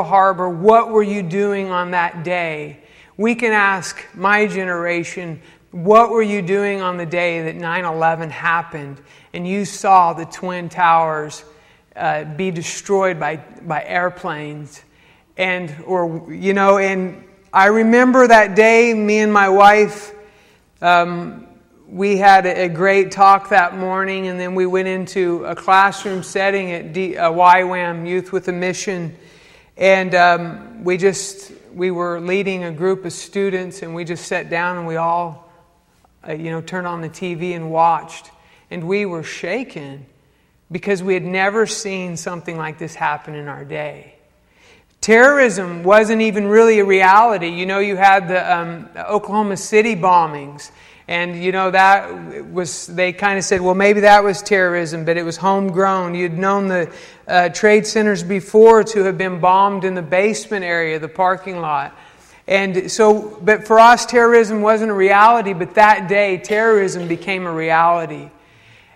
Harbor, 0.00 0.48
what 0.48 0.90
were 0.90 1.02
you 1.02 1.24
doing 1.24 1.72
on 1.72 1.90
that 1.90 2.22
day? 2.22 2.78
We 3.16 3.34
can 3.34 3.50
ask 3.50 4.06
my 4.14 4.46
generation, 4.46 5.42
what 5.72 6.10
were 6.10 6.22
you 6.22 6.40
doing 6.40 6.80
on 6.80 6.98
the 6.98 7.04
day 7.04 7.42
that 7.42 7.56
9 7.56 7.84
11 7.84 8.30
happened 8.30 9.00
and 9.32 9.44
you 9.44 9.64
saw 9.64 10.12
the 10.12 10.24
Twin 10.24 10.68
Towers 10.68 11.42
uh, 11.96 12.22
be 12.22 12.52
destroyed 12.52 13.18
by, 13.18 13.38
by 13.62 13.82
airplanes? 13.82 14.84
And, 15.36 15.74
or, 15.84 16.32
you 16.32 16.54
know, 16.54 16.78
and 16.78 17.24
I 17.52 17.66
remember 17.66 18.24
that 18.28 18.54
day, 18.54 18.94
me 18.94 19.18
and 19.18 19.32
my 19.32 19.48
wife, 19.48 20.14
um, 20.80 21.48
we 21.88 22.18
had 22.18 22.46
a 22.46 22.68
great 22.68 23.10
talk 23.10 23.48
that 23.48 23.76
morning, 23.76 24.28
and 24.28 24.38
then 24.38 24.54
we 24.54 24.64
went 24.64 24.86
into 24.86 25.44
a 25.44 25.56
classroom 25.56 26.22
setting 26.22 26.70
at 26.70 26.92
D, 26.92 27.16
uh, 27.16 27.32
YWAM, 27.32 28.08
Youth 28.08 28.30
with 28.30 28.46
a 28.46 28.52
Mission. 28.52 29.16
And 29.78 30.12
um, 30.16 30.82
we 30.82 30.96
just, 30.96 31.52
we 31.72 31.92
were 31.92 32.20
leading 32.20 32.64
a 32.64 32.72
group 32.72 33.04
of 33.04 33.12
students, 33.12 33.82
and 33.82 33.94
we 33.94 34.04
just 34.04 34.26
sat 34.26 34.50
down 34.50 34.76
and 34.76 34.88
we 34.88 34.96
all, 34.96 35.52
uh, 36.28 36.32
you 36.32 36.50
know, 36.50 36.60
turned 36.60 36.88
on 36.88 37.00
the 37.00 37.08
TV 37.08 37.54
and 37.54 37.70
watched. 37.70 38.32
And 38.72 38.88
we 38.88 39.06
were 39.06 39.22
shaken 39.22 40.04
because 40.70 41.00
we 41.00 41.14
had 41.14 41.22
never 41.22 41.64
seen 41.64 42.16
something 42.16 42.56
like 42.56 42.78
this 42.78 42.96
happen 42.96 43.36
in 43.36 43.46
our 43.46 43.64
day. 43.64 44.16
Terrorism 45.00 45.84
wasn't 45.84 46.22
even 46.22 46.48
really 46.48 46.80
a 46.80 46.84
reality. 46.84 47.48
You 47.48 47.64
know, 47.64 47.78
you 47.78 47.94
had 47.94 48.26
the 48.26 48.52
um, 48.52 48.88
Oklahoma 48.96 49.56
City 49.56 49.94
bombings. 49.94 50.72
And, 51.08 51.42
you 51.42 51.52
know, 51.52 51.70
that 51.70 52.52
was, 52.52 52.86
they 52.86 53.14
kind 53.14 53.38
of 53.38 53.44
said, 53.44 53.62
well, 53.62 53.74
maybe 53.74 54.00
that 54.00 54.22
was 54.22 54.42
terrorism, 54.42 55.06
but 55.06 55.16
it 55.16 55.22
was 55.22 55.38
homegrown. 55.38 56.14
You'd 56.14 56.36
known 56.36 56.68
the 56.68 56.92
uh, 57.26 57.48
trade 57.48 57.86
centers 57.86 58.22
before 58.22 58.84
to 58.84 59.04
have 59.04 59.16
been 59.16 59.40
bombed 59.40 59.84
in 59.84 59.94
the 59.94 60.02
basement 60.02 60.66
area, 60.66 60.98
the 60.98 61.08
parking 61.08 61.62
lot. 61.62 61.96
And 62.46 62.90
so, 62.90 63.38
but 63.42 63.66
for 63.66 63.78
us, 63.78 64.04
terrorism 64.04 64.60
wasn't 64.60 64.90
a 64.90 64.94
reality, 64.94 65.54
but 65.54 65.76
that 65.76 66.10
day, 66.10 66.36
terrorism 66.36 67.08
became 67.08 67.46
a 67.46 67.52
reality. 67.52 68.30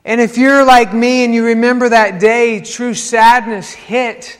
And 0.04 0.20
if 0.20 0.36
you're 0.36 0.66
like 0.66 0.92
me 0.92 1.24
and 1.24 1.34
you 1.34 1.46
remember 1.46 1.88
that 1.88 2.20
day, 2.20 2.60
true 2.60 2.92
sadness 2.92 3.72
hit 3.72 4.38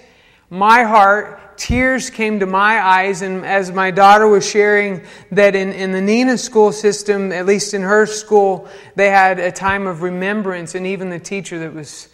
my 0.51 0.83
heart 0.83 1.41
tears 1.57 2.11
came 2.11 2.41
to 2.41 2.47
my 2.47 2.81
eyes. 2.81 3.23
And 3.23 3.45
as 3.45 3.73
my 3.73 3.91
daughter 3.91 4.27
was 4.27 4.49
sharing 4.49 5.03
that 5.31 5.55
in, 5.55 5.73
in 5.73 5.93
the 5.93 6.01
Neenah 6.01 6.39
school 6.39 6.73
system, 6.73 7.33
at 7.33 7.47
least 7.47 7.75
in 7.75 7.83
her 7.83 8.07
school, 8.07 8.69
they 8.95 9.11
had 9.11 9.39
a 9.39 9.53
time 9.53 9.87
of 9.87 10.03
remembrance. 10.03 10.75
And 10.75 10.87
even 10.87 11.11
the 11.11 11.19
teacher 11.19 11.59
that 11.61 11.75
was 11.75 12.09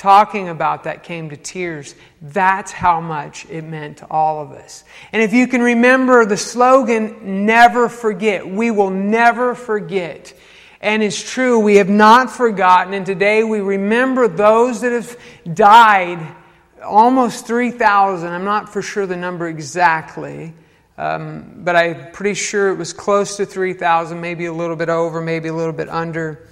talking 0.00 0.48
about 0.48 0.84
that 0.84 1.02
came 1.02 1.28
to 1.28 1.36
tears. 1.36 1.94
That's 2.22 2.72
how 2.72 3.02
much 3.02 3.44
it 3.50 3.62
meant 3.62 3.98
to 3.98 4.06
all 4.10 4.40
of 4.40 4.52
us. 4.52 4.82
And 5.12 5.20
if 5.20 5.34
you 5.34 5.46
can 5.46 5.60
remember 5.60 6.24
the 6.24 6.38
slogan, 6.38 7.44
never 7.44 7.90
forget, 7.90 8.48
we 8.48 8.70
will 8.70 8.88
never 8.88 9.54
forget. 9.54 10.32
And 10.80 11.02
it's 11.02 11.22
true, 11.22 11.58
we 11.58 11.76
have 11.76 11.90
not 11.90 12.30
forgotten. 12.30 12.94
And 12.94 13.04
today 13.04 13.44
we 13.44 13.60
remember 13.60 14.26
those 14.26 14.80
that 14.80 14.92
have 14.92 15.18
died 15.54 16.34
almost 16.84 17.46
3,000. 17.46 18.32
I'm 18.32 18.44
not 18.44 18.72
for 18.72 18.82
sure 18.82 19.06
the 19.06 19.16
number 19.16 19.48
exactly, 19.48 20.54
um, 20.98 21.60
but 21.64 21.76
I'm 21.76 22.12
pretty 22.12 22.34
sure 22.34 22.70
it 22.70 22.76
was 22.76 22.92
close 22.92 23.36
to 23.36 23.46
3,000, 23.46 24.20
maybe 24.20 24.46
a 24.46 24.52
little 24.52 24.76
bit 24.76 24.88
over, 24.88 25.20
maybe 25.20 25.48
a 25.48 25.54
little 25.54 25.72
bit 25.72 25.88
under. 25.88 26.46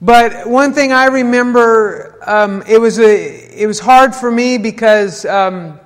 But 0.00 0.48
one 0.48 0.74
thing 0.74 0.92
I 0.92 1.06
remember, 1.06 2.18
um, 2.26 2.62
it, 2.66 2.80
was 2.80 2.98
a, 2.98 3.60
it 3.60 3.66
was 3.66 3.78
hard 3.78 4.14
for 4.14 4.30
me 4.30 4.58
because 4.58 5.24
um, 5.24 5.78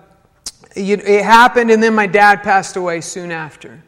it 0.75 1.23
happened, 1.23 1.71
and 1.71 1.83
then 1.83 1.95
my 1.95 2.07
dad 2.07 2.43
passed 2.43 2.77
away 2.77 3.03
soon 3.03 3.31
after. 3.31 3.83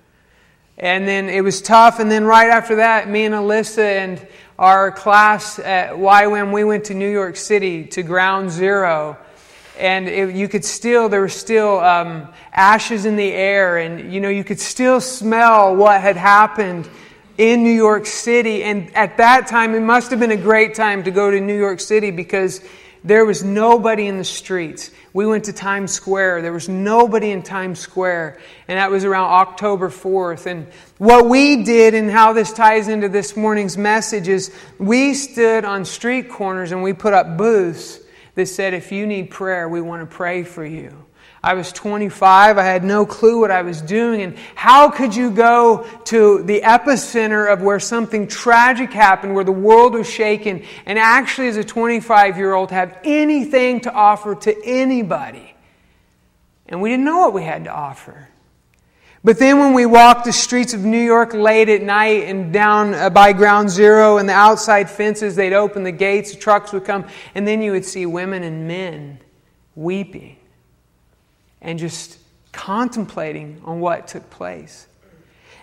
And 0.77 1.08
then 1.08 1.28
it 1.28 1.42
was 1.42 1.61
tough. 1.61 1.98
And 1.98 2.11
then 2.11 2.25
right 2.25 2.50
after 2.50 2.77
that, 2.77 3.08
me 3.08 3.25
and 3.25 3.34
Alyssa 3.34 3.84
and 3.84 4.27
our 4.58 4.92
class 4.92 5.58
at 5.58 5.92
YWAM, 5.92 6.52
we 6.52 6.63
went 6.63 6.84
to 6.84 6.95
New 6.95 7.11
York 7.11 7.36
City 7.36 7.84
to 7.86 8.02
Ground 8.02 8.51
Zero 8.51 9.18
and 9.78 10.08
it, 10.08 10.34
you 10.34 10.48
could 10.48 10.64
still 10.64 11.08
there 11.08 11.20
were 11.20 11.28
still 11.28 11.78
um, 11.80 12.28
ashes 12.52 13.05
in 13.05 13.16
the 13.16 13.33
air 13.33 13.78
and 13.78 14.12
you 14.12 14.20
know 14.20 14.28
you 14.28 14.44
could 14.44 14.61
still 14.61 15.00
smell 15.00 15.74
what 15.74 16.00
had 16.00 16.16
happened 16.16 16.89
in 17.36 17.62
new 17.62 17.70
york 17.70 18.06
city. 18.06 18.64
And 18.64 18.94
at 18.96 19.16
that 19.18 19.46
time 19.46 19.74
it 19.74 19.80
must 19.80 20.11
have 20.11 20.20
been 20.20 20.33
a 20.33 20.36
great 20.36 20.74
time 20.74 21.05
to 21.05 21.11
go 21.11 21.30
to 21.30 21.40
new 21.40 21.56
york 21.56 21.80
city 21.80 22.11
because 22.11 22.61
there 23.05 23.24
was 23.24 23.44
nobody 23.44 24.08
in 24.08 24.18
the 24.18 24.24
streets. 24.24 24.90
We 25.12 25.24
went 25.24 25.44
to 25.44 25.52
times 25.52 25.92
square. 25.92 26.42
There 26.42 26.52
was 26.52 26.68
nobody 26.68 27.30
in 27.30 27.42
times 27.42 27.78
square. 27.78 28.39
And 28.66 28.77
that 28.77 28.90
was 28.90 29.05
around 29.05 29.30
october 29.30 29.89
4th 29.89 30.46
and 30.46 30.66
what 30.98 31.28
we 31.28 31.62
did 31.62 31.95
and 31.95 32.10
how 32.10 32.33
this 32.33 32.52
ties 32.52 32.89
into 32.89 33.08
this 33.08 33.36
morning's 33.36 33.78
message 33.78 34.27
is 34.27 34.52
we 34.78 35.14
stood 35.14 35.64
on 35.64 35.84
street 35.84 36.28
corners 36.28 36.72
and 36.72 36.83
we 36.83 36.92
put 36.92 37.12
up 37.12 37.36
booths 37.36 38.00
that 38.39 38.47
said, 38.47 38.73
If 38.73 38.93
you 38.93 39.07
need 39.07 39.31
prayer, 39.31 39.69
we 39.69 39.81
want 39.81 40.09
to 40.09 40.17
pray 40.17 40.45
for 40.45 40.65
you. 40.65 41.05
I 41.43 41.55
was 41.55 41.73
25. 41.73 42.57
I 42.57 42.63
had 42.63 42.85
no 42.85 43.05
clue 43.05 43.41
what 43.41 43.51
I 43.51 43.63
was 43.63 43.83
doing. 43.83 44.23
And 44.23 44.37
how 44.55 44.91
could 44.91 45.15
you 45.15 45.31
go 45.31 45.87
to 46.07 46.43
the 46.45 46.61
epicenter 46.61 47.53
of 47.53 47.63
where 47.63 47.81
something 47.81 48.29
tragic 48.29 48.93
happened, 48.93 49.35
where 49.35 49.45
the 49.45 49.53
world 49.53 49.95
was 49.95 50.09
shaken, 50.09 50.65
and 50.87 50.99
actually, 50.99 51.49
as 51.49 51.57
a 51.57 51.65
25 51.65 52.37
year 52.37 52.55
old, 52.55 52.71
have 52.71 52.99
anything 53.03 53.81
to 53.81 53.93
offer 53.93 54.37
to 54.37 54.65
anybody? 54.65 55.55
And 56.67 56.81
we 56.81 56.91
didn't 56.91 57.05
know 57.05 57.19
what 57.19 57.33
we 57.33 57.43
had 57.43 57.65
to 57.65 57.73
offer. 57.73 58.27
But 59.24 59.39
then 59.39 59.58
when 59.58 59.74
we 59.74 59.84
walked 59.84 60.24
the 60.24 60.33
streets 60.33 60.74
of 60.74 60.84
New 60.84 61.02
York 61.02 61.34
late 61.34 61.68
at 61.68 61.83
night 61.83 62.24
and 62.24 62.52
down 62.52 62.95
uh, 62.95 63.11
by 63.11 63.33
ground 63.33 63.68
zero 63.68 64.18
and 64.18 64.29
the 64.29 64.33
outside 64.33 64.89
fences, 64.89 65.34
they'd 65.34 65.52
open 65.52 65.83
the 65.83 65.92
gates, 65.92 66.33
the 66.33 66.39
trucks 66.39 66.73
would 66.73 66.84
come, 66.84 67.05
and 67.34 67.46
then 67.46 67.61
you 67.61 67.73
would 67.73 67.84
see 67.84 68.07
women 68.07 68.45
and 68.45 68.68
men 68.68 69.18
weeping 69.74 70.36
and 71.61 71.78
just 71.78 72.18
contemplating 72.52 73.61
on 73.64 73.80
what 73.80 74.07
took 74.08 74.28
place. 74.30 74.86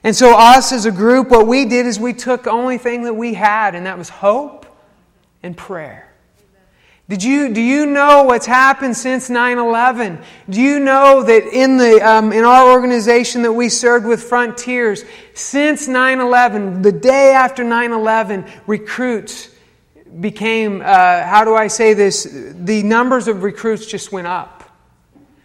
And 0.03 0.15
so, 0.15 0.37
us 0.37 0.71
as 0.71 0.85
a 0.85 0.91
group, 0.91 1.29
what 1.29 1.47
we 1.47 1.65
did 1.65 1.85
is 1.85 1.99
we 1.99 2.13
took 2.13 2.45
only 2.47 2.77
thing 2.77 3.03
that 3.03 3.15
we 3.15 3.33
had, 3.33 3.73
and 3.73 3.85
that 3.85 3.97
was 3.97 4.09
hope 4.09 4.65
and 5.41 5.57
prayer. 5.57 6.13
Did 7.07 7.23
you, 7.23 7.53
do 7.53 7.61
you 7.61 7.85
know 7.85 8.23
what's 8.23 8.47
happened 8.47 8.97
since 8.97 9.29
9 9.29 9.59
11? 9.59 10.19
Do 10.49 10.59
you 10.59 10.79
know 10.79 11.21
that 11.21 11.43
in, 11.45 11.77
the, 11.77 12.01
um, 12.01 12.33
in 12.33 12.43
our 12.43 12.71
organization 12.71 13.43
that 13.43 13.53
we 13.53 13.69
served 13.69 14.07
with 14.07 14.23
Frontiers, 14.23 15.05
since 15.35 15.87
9 15.87 16.19
11, 16.19 16.81
the 16.81 16.91
day 16.91 17.33
after 17.33 17.63
9 17.63 17.91
11, 17.91 18.45
recruits 18.65 19.49
became, 20.19 20.81
uh, 20.81 21.23
how 21.23 21.43
do 21.43 21.53
I 21.55 21.67
say 21.67 21.93
this? 21.93 22.23
The 22.23 22.81
numbers 22.81 23.27
of 23.27 23.43
recruits 23.43 23.85
just 23.85 24.11
went 24.11 24.27
up. 24.27 24.63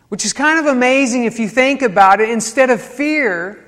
Which 0.08 0.24
is 0.24 0.32
kind 0.32 0.58
of 0.58 0.66
amazing 0.66 1.24
if 1.24 1.38
you 1.38 1.48
think 1.48 1.82
about 1.82 2.20
it. 2.20 2.30
Instead 2.30 2.70
of 2.70 2.80
fear, 2.80 3.64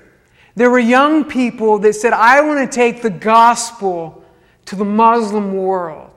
there 0.56 0.70
were 0.70 0.78
young 0.78 1.24
people 1.24 1.78
that 1.80 1.92
said, 1.92 2.12
I 2.12 2.40
want 2.40 2.70
to 2.70 2.74
take 2.74 3.02
the 3.02 3.10
gospel 3.10 4.24
to 4.66 4.76
the 4.76 4.84
Muslim 4.84 5.54
world. 5.54 6.11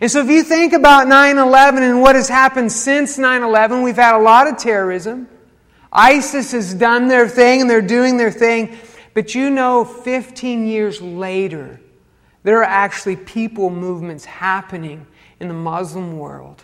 And 0.00 0.10
so 0.10 0.20
if 0.20 0.28
you 0.28 0.44
think 0.44 0.72
about 0.72 1.08
9 1.08 1.38
11 1.38 1.82
and 1.82 2.00
what 2.00 2.14
has 2.14 2.28
happened 2.28 2.70
since 2.70 3.18
9 3.18 3.42
11, 3.42 3.82
we've 3.82 3.96
had 3.96 4.16
a 4.16 4.22
lot 4.22 4.46
of 4.46 4.56
terrorism. 4.56 5.28
ISIS 5.92 6.52
has 6.52 6.72
done 6.74 7.08
their 7.08 7.28
thing 7.28 7.62
and 7.62 7.70
they're 7.70 7.82
doing 7.82 8.16
their 8.16 8.30
thing. 8.30 8.78
But 9.14 9.34
you 9.34 9.50
know, 9.50 9.84
15 9.84 10.66
years 10.66 11.02
later, 11.02 11.80
there 12.44 12.58
are 12.58 12.64
actually 12.64 13.16
people 13.16 13.70
movements 13.70 14.24
happening 14.24 15.06
in 15.40 15.48
the 15.48 15.54
Muslim 15.54 16.18
world. 16.18 16.62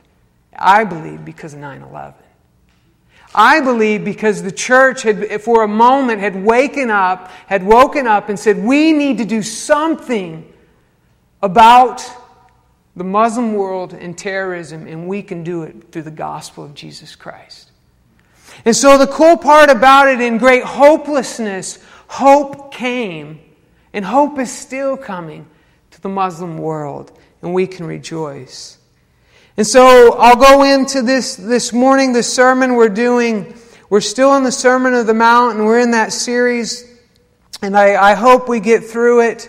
I 0.56 0.84
believe 0.84 1.25
because 1.25 1.54
of 1.54 1.60
9 1.60 1.82
11. 1.82 2.15
I 3.34 3.60
believe 3.60 4.03
because 4.03 4.42
the 4.42 4.53
church 4.53 5.03
had, 5.03 5.42
for 5.42 5.62
a 5.62 5.68
moment, 5.68 6.21
had 6.21 6.42
waken 6.42 6.91
up, 6.91 7.30
had 7.47 7.62
woken 7.62 8.06
up 8.06 8.30
and 8.30 8.39
said, 8.39 8.56
we 8.56 8.92
need 8.92 9.18
to 9.18 9.27
do 9.27 9.42
something 9.42 10.51
about 11.42 12.03
the 12.97 13.04
Muslim 13.04 13.53
world 13.53 13.93
and 13.93 14.16
terrorism, 14.16 14.87
and 14.87 15.07
we 15.07 15.22
can 15.22 15.45
do 15.45 15.63
it 15.63 15.93
through 15.93 16.03
the 16.03 16.10
gospel 16.10 16.65
of 16.65 16.75
Jesus 16.75 17.15
Christ. 17.15 17.71
And 18.65 18.75
so, 18.75 18.97
the 18.97 19.07
cool 19.07 19.37
part 19.37 19.69
about 19.69 20.09
it, 20.09 20.21
in 20.21 20.39
great 20.39 20.65
hopelessness, 20.65 21.78
hope 22.09 22.72
came, 22.72 23.39
and 23.93 24.03
hope 24.03 24.39
is 24.39 24.51
still 24.51 24.97
coming 24.97 25.47
to 25.91 26.01
the 26.01 26.09
Muslim 26.09 26.57
world, 26.57 27.13
and 27.43 27.53
we 27.53 27.66
can 27.66 27.87
rejoice. 27.87 28.78
And 29.59 29.66
so, 29.66 30.15
I'll 30.15 30.37
go 30.37 30.63
into 30.63 31.03
this 31.03 31.37
this 31.37 31.75
morning, 31.75 32.15
the 32.15 32.22
sermon 32.22 32.77
we're 32.77 32.89
doing. 32.89 33.54
We're 33.91 34.01
still 34.01 34.34
in 34.37 34.42
the 34.42 34.51
Sermon 34.51 34.95
of 34.95 35.07
the 35.07 35.15
Mount, 35.15 35.59
and 35.59 35.66
we're 35.66 35.81
in 35.81 35.91
that 35.91 36.13
series, 36.13 36.91
and 37.60 37.77
I, 37.77 38.13
I 38.13 38.15
hope 38.15 38.49
we 38.49 38.59
get 38.59 38.84
through 38.84 39.21
it 39.21 39.49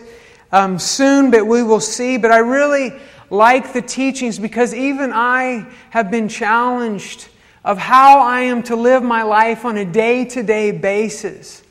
um, 0.52 0.80
soon, 0.80 1.32
but 1.32 1.48
we 1.48 1.64
will 1.64 1.80
see. 1.80 2.18
But 2.18 2.32
I 2.32 2.40
really 2.40 2.94
like 3.30 3.74
the 3.74 3.82
teachings 3.82 4.40
because 4.40 4.74
even 4.74 5.12
I 5.14 5.68
have 5.90 6.10
been 6.10 6.30
challenged 6.30 7.28
of 7.64 7.78
how 7.78 8.20
I 8.20 8.42
am 8.42 8.64
to 8.64 8.76
live 8.76 9.04
my 9.04 9.24
life 9.24 9.66
on 9.66 9.78
a 9.78 9.86
day 9.86 10.26
to 10.26 10.44
day 10.44 10.72
basis. 10.72 11.64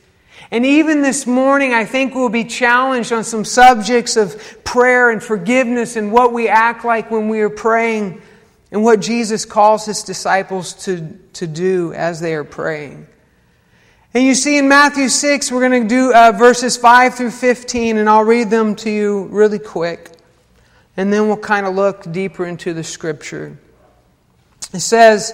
And 0.50 0.64
even 0.64 1.02
this 1.02 1.26
morning, 1.26 1.72
I 1.72 1.84
think 1.84 2.14
we'll 2.14 2.28
be 2.28 2.44
challenged 2.44 3.12
on 3.12 3.24
some 3.24 3.44
subjects 3.44 4.16
of 4.16 4.62
prayer 4.62 5.10
and 5.10 5.22
forgiveness 5.22 5.96
and 5.96 6.12
what 6.12 6.32
we 6.32 6.48
act 6.48 6.84
like 6.84 7.10
when 7.10 7.28
we 7.28 7.40
are 7.40 7.50
praying 7.50 8.20
and 8.70 8.84
what 8.84 9.00
Jesus 9.00 9.44
calls 9.44 9.86
his 9.86 10.02
disciples 10.02 10.74
to, 10.84 11.18
to 11.34 11.46
do 11.46 11.92
as 11.94 12.20
they 12.20 12.34
are 12.34 12.44
praying. 12.44 13.06
And 14.14 14.24
you 14.24 14.34
see 14.34 14.56
in 14.56 14.68
Matthew 14.68 15.08
6, 15.08 15.50
we're 15.50 15.68
going 15.68 15.82
to 15.82 15.88
do 15.88 16.14
uh, 16.14 16.32
verses 16.32 16.76
5 16.76 17.14
through 17.14 17.32
15, 17.32 17.98
and 17.98 18.08
I'll 18.08 18.24
read 18.24 18.50
them 18.50 18.74
to 18.76 18.90
you 18.90 19.24
really 19.26 19.58
quick. 19.58 20.15
And 20.96 21.12
then 21.12 21.28
we'll 21.28 21.36
kind 21.36 21.66
of 21.66 21.74
look 21.74 22.10
deeper 22.10 22.46
into 22.46 22.72
the 22.72 22.84
scripture. 22.84 23.58
It 24.72 24.80
says, 24.80 25.32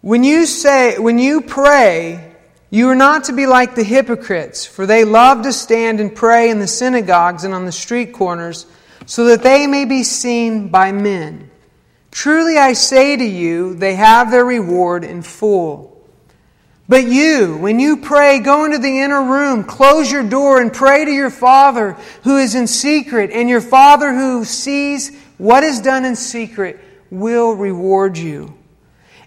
When 0.00 0.24
you 0.24 0.46
say, 0.46 0.98
when 0.98 1.18
you 1.18 1.40
pray, 1.40 2.34
you 2.70 2.88
are 2.90 2.94
not 2.94 3.24
to 3.24 3.32
be 3.32 3.46
like 3.46 3.74
the 3.74 3.84
hypocrites, 3.84 4.66
for 4.66 4.84
they 4.84 5.04
love 5.04 5.42
to 5.42 5.52
stand 5.52 6.00
and 6.00 6.14
pray 6.14 6.50
in 6.50 6.58
the 6.58 6.66
synagogues 6.66 7.44
and 7.44 7.54
on 7.54 7.64
the 7.64 7.72
street 7.72 8.12
corners, 8.12 8.66
so 9.06 9.24
that 9.26 9.42
they 9.42 9.66
may 9.66 9.86
be 9.86 10.02
seen 10.02 10.68
by 10.68 10.92
men. 10.92 11.50
Truly 12.10 12.58
I 12.58 12.74
say 12.74 13.16
to 13.16 13.24
you, 13.24 13.74
they 13.74 13.94
have 13.94 14.30
their 14.30 14.44
reward 14.44 15.04
in 15.04 15.22
full. 15.22 15.97
But 16.88 17.06
you, 17.06 17.58
when 17.58 17.78
you 17.78 17.98
pray, 17.98 18.38
go 18.38 18.64
into 18.64 18.78
the 18.78 19.00
inner 19.00 19.22
room, 19.22 19.62
close 19.62 20.10
your 20.10 20.22
door, 20.22 20.60
and 20.60 20.72
pray 20.72 21.04
to 21.04 21.10
your 21.10 21.30
Father 21.30 21.92
who 22.22 22.38
is 22.38 22.54
in 22.54 22.66
secret, 22.66 23.30
and 23.30 23.48
your 23.48 23.60
Father 23.60 24.14
who 24.14 24.44
sees 24.44 25.14
what 25.36 25.62
is 25.62 25.80
done 25.80 26.06
in 26.06 26.16
secret 26.16 26.80
will 27.10 27.52
reward 27.52 28.16
you. 28.16 28.54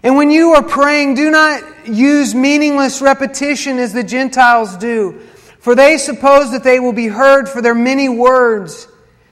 And 0.02 0.16
when 0.16 0.32
you 0.32 0.50
are 0.54 0.62
praying, 0.62 1.14
do 1.14 1.30
not 1.30 1.86
use 1.86 2.34
meaningless 2.34 3.00
repetition 3.00 3.78
as 3.78 3.92
the 3.92 4.02
Gentiles 4.02 4.76
do, 4.76 5.20
for 5.60 5.76
they 5.76 5.98
suppose 5.98 6.50
that 6.50 6.64
they 6.64 6.80
will 6.80 6.92
be 6.92 7.06
heard 7.06 7.48
for 7.48 7.62
their 7.62 7.76
many 7.76 8.08
words. 8.08 8.88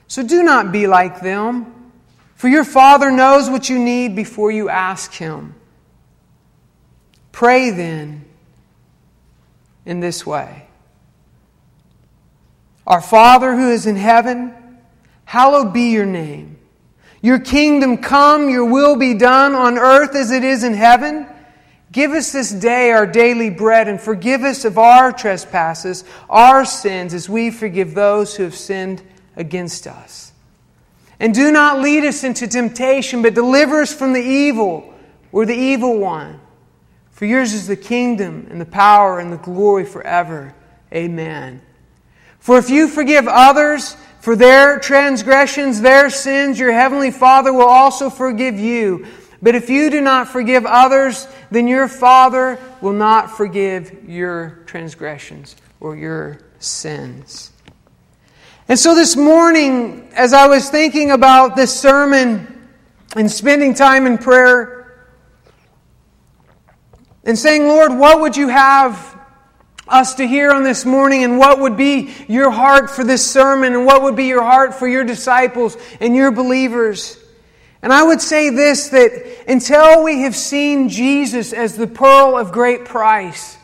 So 0.07 0.23
do 0.23 0.41
not 0.41 0.71
be 0.71 0.87
like 0.87 1.19
them, 1.19 1.91
for 2.35 2.47
your 2.47 2.63
Father 2.63 3.11
knows 3.11 3.49
what 3.49 3.69
you 3.69 3.77
need 3.77 4.15
before 4.15 4.51
you 4.51 4.69
ask 4.69 5.11
Him. 5.11 5.55
Pray 7.31 7.69
then 7.69 8.25
in 9.85 9.99
this 9.99 10.25
way 10.25 10.67
Our 12.85 13.01
Father 13.01 13.55
who 13.55 13.71
is 13.71 13.85
in 13.85 13.95
heaven, 13.95 14.53
hallowed 15.25 15.73
be 15.73 15.91
your 15.91 16.05
name. 16.05 16.57
Your 17.21 17.39
kingdom 17.39 17.97
come, 17.97 18.49
your 18.49 18.65
will 18.65 18.95
be 18.95 19.13
done 19.13 19.53
on 19.53 19.77
earth 19.77 20.15
as 20.15 20.31
it 20.31 20.43
is 20.43 20.63
in 20.63 20.73
heaven. 20.73 21.27
Give 21.91 22.11
us 22.11 22.31
this 22.31 22.51
day 22.51 22.91
our 22.91 23.05
daily 23.05 23.49
bread 23.49 23.87
and 23.87 23.99
forgive 23.99 24.43
us 24.43 24.65
of 24.65 24.77
our 24.77 25.11
trespasses, 25.11 26.03
our 26.29 26.65
sins, 26.65 27.13
as 27.13 27.29
we 27.29 27.51
forgive 27.51 27.93
those 27.93 28.35
who 28.35 28.43
have 28.43 28.55
sinned 28.55 29.03
against 29.35 29.87
us. 29.87 30.31
And 31.19 31.33
do 31.33 31.51
not 31.51 31.81
lead 31.81 32.05
us 32.05 32.23
into 32.23 32.47
temptation, 32.47 33.21
but 33.21 33.35
deliver 33.35 33.81
us 33.81 33.93
from 33.93 34.13
the 34.13 34.21
evil 34.21 34.93
or 35.31 35.45
the 35.45 35.53
evil 35.53 35.99
one. 35.99 36.39
For 37.21 37.27
yours 37.27 37.53
is 37.53 37.67
the 37.67 37.75
kingdom 37.75 38.47
and 38.49 38.59
the 38.59 38.65
power 38.65 39.19
and 39.19 39.31
the 39.31 39.37
glory 39.37 39.85
forever. 39.85 40.55
Amen. 40.91 41.61
For 42.39 42.57
if 42.57 42.71
you 42.71 42.87
forgive 42.87 43.27
others, 43.27 43.95
for 44.21 44.35
their 44.35 44.79
transgressions, 44.79 45.81
their 45.81 46.09
sins, 46.09 46.57
your 46.57 46.71
heavenly 46.71 47.11
Father 47.11 47.53
will 47.53 47.67
also 47.67 48.09
forgive 48.09 48.57
you. 48.57 49.05
But 49.39 49.53
if 49.53 49.69
you 49.69 49.91
do 49.91 50.01
not 50.01 50.29
forgive 50.29 50.65
others, 50.65 51.27
then 51.51 51.67
your 51.67 51.87
Father 51.87 52.57
will 52.81 52.93
not 52.93 53.29
forgive 53.29 54.09
your 54.09 54.63
transgressions 54.65 55.55
or 55.79 55.95
your 55.95 56.39
sins. 56.57 57.51
And 58.67 58.79
so 58.79 58.95
this 58.95 59.15
morning, 59.15 60.09
as 60.15 60.33
I 60.33 60.47
was 60.47 60.71
thinking 60.71 61.11
about 61.11 61.55
this 61.55 61.79
sermon 61.79 62.67
and 63.15 63.29
spending 63.29 63.75
time 63.75 64.07
in 64.07 64.17
prayer 64.17 64.80
and 67.23 67.37
saying, 67.37 67.67
Lord, 67.67 67.93
what 67.93 68.21
would 68.21 68.35
you 68.35 68.47
have 68.47 69.11
us 69.91 70.15
to 70.15 70.27
hear 70.27 70.51
on 70.51 70.63
this 70.63 70.85
morning 70.85 71.23
and 71.23 71.37
what 71.37 71.59
would 71.59 71.75
be 71.75 72.13
your 72.27 72.49
heart 72.49 72.89
for 72.89 73.03
this 73.03 73.29
sermon 73.29 73.73
and 73.73 73.85
what 73.85 74.03
would 74.03 74.15
be 74.15 74.25
your 74.25 74.43
heart 74.43 74.73
for 74.73 74.87
your 74.87 75.03
disciples 75.03 75.77
and 75.99 76.15
your 76.15 76.31
believers. 76.31 77.17
And 77.81 77.91
I 77.91 78.03
would 78.03 78.21
say 78.21 78.49
this 78.49 78.89
that 78.89 79.49
until 79.49 80.03
we 80.03 80.21
have 80.21 80.35
seen 80.35 80.87
Jesus 80.87 81.51
as 81.51 81.75
the 81.75 81.87
pearl 81.87 82.37
of 82.37 82.51
great 82.51 82.85
price, 82.85 83.57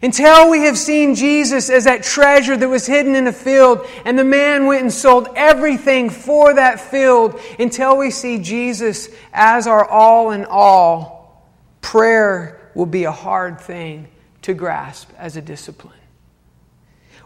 until 0.00 0.50
we 0.50 0.60
have 0.60 0.78
seen 0.78 1.14
Jesus 1.14 1.70
as 1.70 1.84
that 1.84 2.02
treasure 2.02 2.56
that 2.56 2.68
was 2.68 2.86
hidden 2.86 3.14
in 3.14 3.26
a 3.26 3.32
field 3.32 3.86
and 4.04 4.18
the 4.18 4.24
man 4.24 4.66
went 4.66 4.82
and 4.82 4.92
sold 4.92 5.28
everything 5.36 6.08
for 6.08 6.54
that 6.54 6.80
field, 6.80 7.38
until 7.58 7.98
we 7.98 8.10
see 8.10 8.38
Jesus 8.38 9.08
as 9.32 9.66
our 9.66 9.84
all 9.84 10.30
in 10.30 10.44
all, 10.44 11.44
prayer 11.80 12.61
will 12.74 12.86
be 12.86 13.04
a 13.04 13.12
hard 13.12 13.60
thing 13.60 14.08
to 14.42 14.54
grasp 14.54 15.10
as 15.18 15.36
a 15.36 15.42
discipline. 15.42 15.94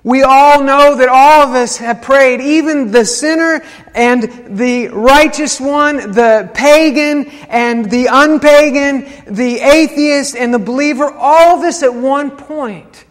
We 0.02 0.22
all 0.22 0.62
know 0.62 0.96
that 0.98 1.08
all 1.08 1.48
of 1.48 1.54
us 1.56 1.78
have 1.78 2.00
prayed, 2.00 2.40
even 2.40 2.92
the 2.92 3.04
sinner 3.04 3.60
and 3.92 4.56
the 4.56 4.88
righteous 4.88 5.60
one, 5.60 6.12
the 6.12 6.48
pagan 6.54 7.26
and 7.48 7.90
the 7.90 8.06
unpagan, 8.06 9.34
the 9.34 9.58
atheist 9.58 10.36
and 10.36 10.54
the 10.54 10.60
believer, 10.60 11.10
all 11.10 11.58
of 11.58 11.64
us 11.64 11.82
at 11.82 11.92
one 11.92 12.30
point 12.30 13.04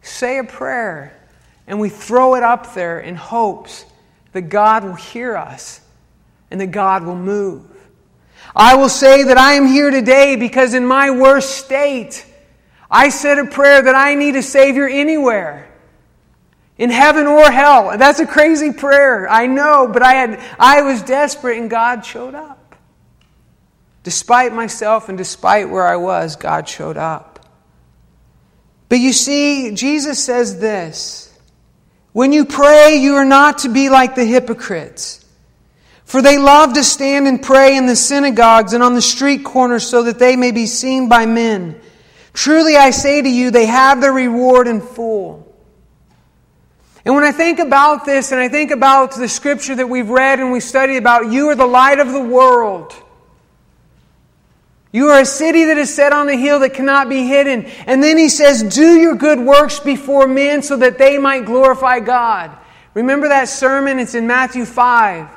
say 0.00 0.38
a 0.38 0.44
prayer 0.44 1.14
and 1.66 1.78
we 1.78 1.90
throw 1.90 2.34
it 2.34 2.42
up 2.42 2.72
there 2.72 3.00
in 3.00 3.14
hopes 3.14 3.84
that 4.32 4.42
God 4.42 4.84
will 4.84 4.94
hear 4.94 5.36
us 5.36 5.82
and 6.50 6.60
that 6.60 6.68
God 6.68 7.04
will 7.04 7.16
move. 7.16 7.66
I 8.54 8.76
will 8.76 8.88
say 8.88 9.24
that 9.24 9.38
I 9.38 9.54
am 9.54 9.66
here 9.66 9.90
today 9.90 10.36
because 10.36 10.74
in 10.74 10.86
my 10.86 11.10
worst 11.10 11.56
state, 11.56 12.24
I 12.90 13.10
said 13.10 13.38
a 13.38 13.44
prayer 13.44 13.82
that 13.82 13.94
I 13.94 14.14
need 14.14 14.36
a 14.36 14.42
Savior 14.42 14.88
anywhere. 14.88 15.64
In 16.78 16.90
heaven 16.90 17.26
or 17.26 17.50
hell. 17.50 17.98
That's 17.98 18.20
a 18.20 18.26
crazy 18.26 18.72
prayer. 18.72 19.28
I 19.28 19.46
know, 19.46 19.88
but 19.92 20.02
I 20.02 20.14
had 20.14 20.40
I 20.58 20.82
was 20.82 21.02
desperate 21.02 21.58
and 21.58 21.68
God 21.68 22.06
showed 22.06 22.34
up. 22.34 22.76
Despite 24.04 24.54
myself 24.54 25.08
and 25.08 25.18
despite 25.18 25.68
where 25.68 25.86
I 25.86 25.96
was, 25.96 26.36
God 26.36 26.68
showed 26.68 26.96
up. 26.96 27.38
But 28.88 29.00
you 29.00 29.12
see, 29.12 29.74
Jesus 29.74 30.24
says 30.24 30.60
this 30.60 31.36
When 32.12 32.32
you 32.32 32.44
pray, 32.44 32.96
you 32.96 33.16
are 33.16 33.24
not 33.24 33.58
to 33.58 33.68
be 33.68 33.90
like 33.90 34.14
the 34.14 34.24
hypocrites. 34.24 35.24
For 36.08 36.22
they 36.22 36.38
love 36.38 36.72
to 36.72 36.82
stand 36.82 37.28
and 37.28 37.42
pray 37.42 37.76
in 37.76 37.84
the 37.84 37.94
synagogues 37.94 38.72
and 38.72 38.82
on 38.82 38.94
the 38.94 39.02
street 39.02 39.44
corners 39.44 39.86
so 39.86 40.04
that 40.04 40.18
they 40.18 40.36
may 40.36 40.52
be 40.52 40.64
seen 40.64 41.06
by 41.10 41.26
men. 41.26 41.78
Truly 42.32 42.76
I 42.76 42.92
say 42.92 43.20
to 43.20 43.28
you, 43.28 43.50
they 43.50 43.66
have 43.66 44.00
their 44.00 44.14
reward 44.14 44.68
in 44.68 44.80
full. 44.80 45.54
And 47.04 47.14
when 47.14 47.24
I 47.24 47.32
think 47.32 47.58
about 47.58 48.06
this 48.06 48.32
and 48.32 48.40
I 48.40 48.48
think 48.48 48.70
about 48.70 49.16
the 49.16 49.28
scripture 49.28 49.74
that 49.74 49.86
we've 49.86 50.08
read 50.08 50.40
and 50.40 50.50
we 50.50 50.60
studied 50.60 50.96
about, 50.96 51.30
you 51.30 51.50
are 51.50 51.54
the 51.54 51.66
light 51.66 51.98
of 51.98 52.10
the 52.10 52.22
world. 52.22 52.94
You 54.90 55.08
are 55.08 55.20
a 55.20 55.26
city 55.26 55.66
that 55.66 55.76
is 55.76 55.94
set 55.94 56.14
on 56.14 56.26
a 56.30 56.36
hill 56.36 56.60
that 56.60 56.72
cannot 56.72 57.10
be 57.10 57.26
hidden. 57.26 57.66
And 57.86 58.02
then 58.02 58.16
he 58.16 58.30
says, 58.30 58.62
Do 58.62 58.96
your 58.96 59.14
good 59.14 59.40
works 59.40 59.78
before 59.78 60.26
men 60.26 60.62
so 60.62 60.78
that 60.78 60.96
they 60.96 61.18
might 61.18 61.44
glorify 61.44 62.00
God. 62.00 62.56
Remember 62.94 63.28
that 63.28 63.50
sermon? 63.50 63.98
It's 63.98 64.14
in 64.14 64.26
Matthew 64.26 64.64
5. 64.64 65.34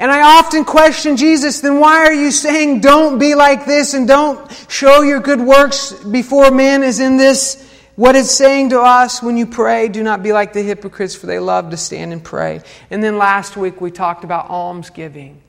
And 0.00 0.10
I 0.10 0.38
often 0.38 0.64
question 0.64 1.18
Jesus, 1.18 1.60
then 1.60 1.78
why 1.78 2.06
are 2.06 2.12
you 2.12 2.30
saying 2.30 2.80
don't 2.80 3.18
be 3.18 3.34
like 3.34 3.66
this 3.66 3.92
and 3.92 4.08
don't 4.08 4.50
show 4.66 5.02
your 5.02 5.20
good 5.20 5.42
works 5.42 5.92
before 5.92 6.50
men 6.50 6.82
as 6.82 7.00
in 7.00 7.18
this? 7.18 7.68
What 7.96 8.16
it's 8.16 8.30
saying 8.30 8.70
to 8.70 8.80
us 8.80 9.22
when 9.22 9.36
you 9.36 9.44
pray, 9.44 9.88
do 9.88 10.02
not 10.02 10.22
be 10.22 10.32
like 10.32 10.54
the 10.54 10.62
hypocrites, 10.62 11.14
for 11.14 11.26
they 11.26 11.38
love 11.38 11.68
to 11.68 11.76
stand 11.76 12.14
and 12.14 12.24
pray. 12.24 12.62
And 12.90 13.04
then 13.04 13.18
last 13.18 13.58
week 13.58 13.82
we 13.82 13.90
talked 13.90 14.24
about 14.24 14.48
almsgiving 14.48 15.42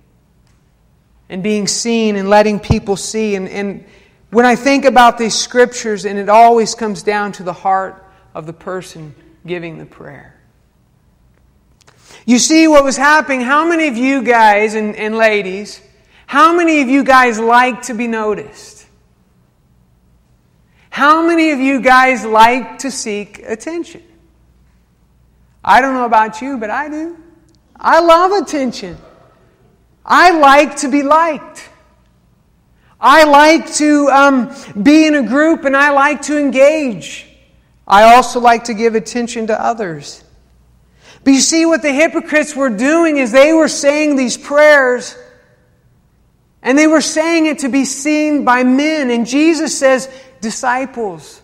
and 1.30 1.42
being 1.42 1.66
seen 1.66 2.18
and 2.18 2.30
letting 2.30 2.60
people 2.60 2.98
see. 2.98 3.36
And, 3.36 3.48
and 3.48 3.86
when 4.32 4.46
I 4.46 4.58
think 4.58 4.84
about 4.84 5.18
these 5.18 5.34
scriptures, 5.34 6.04
and 6.04 6.20
it 6.20 6.28
always 6.28 6.76
comes 6.76 7.04
down 7.04 7.32
to 7.34 7.44
the 7.44 7.54
heart 7.54 8.04
of 8.36 8.48
the 8.48 8.54
person 8.54 9.16
giving 9.46 9.78
the 9.78 9.86
prayer. 9.86 10.41
You 12.26 12.40
see 12.40 12.68
what 12.68 12.84
was 12.84 12.98
happening. 12.98 13.42
How 13.42 13.68
many 13.68 13.88
of 13.88 13.98
you 13.98 14.22
guys 14.22 14.76
and, 14.76 14.96
and 14.96 15.18
ladies, 15.18 15.82
how 16.28 16.56
many 16.56 16.82
of 16.82 16.88
you 16.88 17.04
guys 17.04 17.40
like 17.40 17.84
to 17.84 17.94
be 17.94 18.08
noticed? 18.08 18.88
How 20.90 21.26
many 21.26 21.52
of 21.52 21.60
you 21.60 21.82
guys 21.82 22.26
like 22.26 22.80
to 22.80 22.92
seek 22.92 23.40
attention? 23.40 24.04
I 25.64 25.82
don't 25.82 25.94
know 25.94 26.06
about 26.06 26.42
you, 26.42 26.58
but 26.58 26.70
I 26.70 26.90
do. 26.90 27.18
I 27.76 28.00
love 28.00 28.32
attention. 28.44 28.98
I 30.06 30.32
like 30.32 30.78
to 30.78 30.90
be 30.90 31.04
liked. 31.04 31.70
I 33.00 33.24
like 33.24 33.74
to 33.76 34.08
um, 34.10 34.56
be 34.84 35.08
in 35.08 35.16
a 35.16 35.24
group 35.24 35.66
and 35.66 35.76
I 35.76 35.92
like 35.92 36.22
to 36.24 36.38
engage. 36.38 37.28
I 37.88 38.16
also 38.16 38.40
like 38.40 38.66
to 38.66 38.74
give 38.74 38.94
attention 38.94 39.48
to 39.48 39.60
others. 39.60 40.24
But 41.24 41.32
you 41.32 41.40
see, 41.40 41.66
what 41.66 41.82
the 41.82 41.92
hypocrites 41.92 42.56
were 42.56 42.70
doing 42.70 43.18
is 43.18 43.32
they 43.32 43.54
were 43.54 43.68
saying 43.68 44.16
these 44.16 44.38
prayers 44.38 45.16
and 46.64 46.78
they 46.78 46.88
were 46.88 47.02
saying 47.02 47.46
it 47.48 47.60
to 47.60 47.70
be 47.70 47.86
seen 47.86 48.46
by 48.46 48.64
men. 48.64 49.10
And 49.10 49.26
Jesus 49.26 49.78
says, 49.78 50.10
Disciples, 50.42 51.42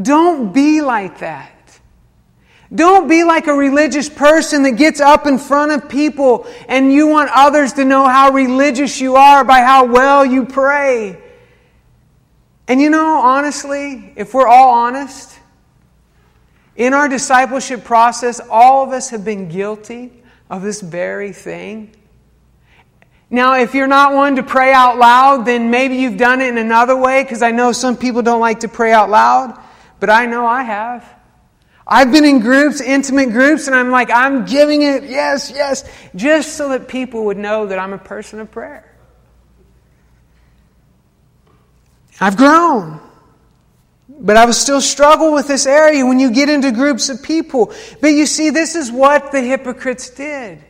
don't 0.00 0.52
be 0.52 0.82
like 0.82 1.20
that. 1.20 1.52
Don't 2.74 3.08
be 3.08 3.22
like 3.22 3.46
a 3.46 3.54
religious 3.54 4.08
person 4.08 4.64
that 4.64 4.72
gets 4.72 5.00
up 5.00 5.26
in 5.26 5.38
front 5.38 5.72
of 5.72 5.88
people 5.88 6.46
and 6.68 6.92
you 6.92 7.06
want 7.06 7.30
others 7.32 7.74
to 7.74 7.84
know 7.84 8.06
how 8.08 8.32
religious 8.32 9.00
you 9.00 9.16
are 9.16 9.44
by 9.44 9.60
how 9.60 9.86
well 9.86 10.26
you 10.26 10.44
pray. 10.44 11.22
And 12.68 12.80
you 12.80 12.90
know, 12.90 13.20
honestly, 13.20 14.12
if 14.16 14.34
we're 14.34 14.48
all 14.48 14.70
honest, 14.70 15.35
in 16.76 16.94
our 16.94 17.08
discipleship 17.08 17.84
process, 17.84 18.40
all 18.50 18.84
of 18.84 18.90
us 18.90 19.10
have 19.10 19.24
been 19.24 19.48
guilty 19.48 20.12
of 20.50 20.62
this 20.62 20.80
very 20.80 21.32
thing. 21.32 21.92
Now, 23.28 23.56
if 23.56 23.74
you're 23.74 23.88
not 23.88 24.14
one 24.14 24.36
to 24.36 24.42
pray 24.42 24.72
out 24.72 24.98
loud, 24.98 25.46
then 25.46 25.70
maybe 25.70 25.96
you've 25.96 26.16
done 26.16 26.40
it 26.40 26.48
in 26.48 26.58
another 26.58 26.96
way, 26.96 27.24
because 27.24 27.42
I 27.42 27.50
know 27.50 27.72
some 27.72 27.96
people 27.96 28.22
don't 28.22 28.40
like 28.40 28.60
to 28.60 28.68
pray 28.68 28.92
out 28.92 29.10
loud, 29.10 29.60
but 29.98 30.10
I 30.10 30.26
know 30.26 30.46
I 30.46 30.62
have. 30.62 31.04
I've 31.88 32.12
been 32.12 32.24
in 32.24 32.40
groups, 32.40 32.80
intimate 32.80 33.30
groups, 33.30 33.66
and 33.66 33.74
I'm 33.74 33.90
like, 33.90 34.10
I'm 34.10 34.44
giving 34.44 34.82
it, 34.82 35.04
yes, 35.04 35.52
yes, 35.54 35.88
just 36.14 36.56
so 36.56 36.68
that 36.70 36.88
people 36.88 37.24
would 37.26 37.36
know 37.36 37.66
that 37.66 37.78
I'm 37.78 37.92
a 37.92 37.98
person 37.98 38.38
of 38.40 38.50
prayer. 38.50 38.92
I've 42.20 42.36
grown. 42.36 43.00
But 44.18 44.36
I 44.36 44.46
would 44.46 44.54
still 44.54 44.80
struggle 44.80 45.32
with 45.32 45.46
this 45.46 45.66
area 45.66 46.04
when 46.06 46.18
you 46.18 46.30
get 46.30 46.48
into 46.48 46.72
groups 46.72 47.08
of 47.08 47.22
people. 47.22 47.72
But 48.00 48.08
you 48.08 48.26
see, 48.26 48.50
this 48.50 48.74
is 48.74 48.90
what 48.90 49.30
the 49.30 49.42
hypocrites 49.42 50.10
did. 50.10 50.64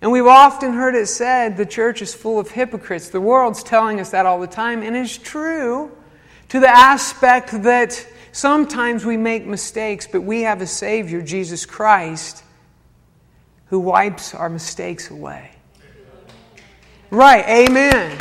And 0.00 0.10
we've 0.10 0.26
often 0.26 0.72
heard 0.72 0.96
it 0.96 1.06
said 1.06 1.56
the 1.56 1.64
church 1.64 2.02
is 2.02 2.12
full 2.12 2.40
of 2.40 2.50
hypocrites. 2.50 3.10
The 3.10 3.20
world's 3.20 3.62
telling 3.62 4.00
us 4.00 4.10
that 4.10 4.26
all 4.26 4.40
the 4.40 4.48
time, 4.48 4.82
and 4.82 4.96
it's 4.96 5.16
true 5.16 5.92
to 6.48 6.58
the 6.58 6.68
aspect 6.68 7.62
that 7.62 8.04
sometimes 8.32 9.04
we 9.04 9.16
make 9.16 9.46
mistakes, 9.46 10.08
but 10.10 10.22
we 10.22 10.42
have 10.42 10.60
a 10.60 10.66
Savior, 10.66 11.22
Jesus 11.22 11.64
Christ, 11.64 12.42
who 13.66 13.78
wipes 13.78 14.34
our 14.34 14.48
mistakes 14.48 15.10
away. 15.10 15.52
Right, 17.10 17.46
amen. 17.46 18.18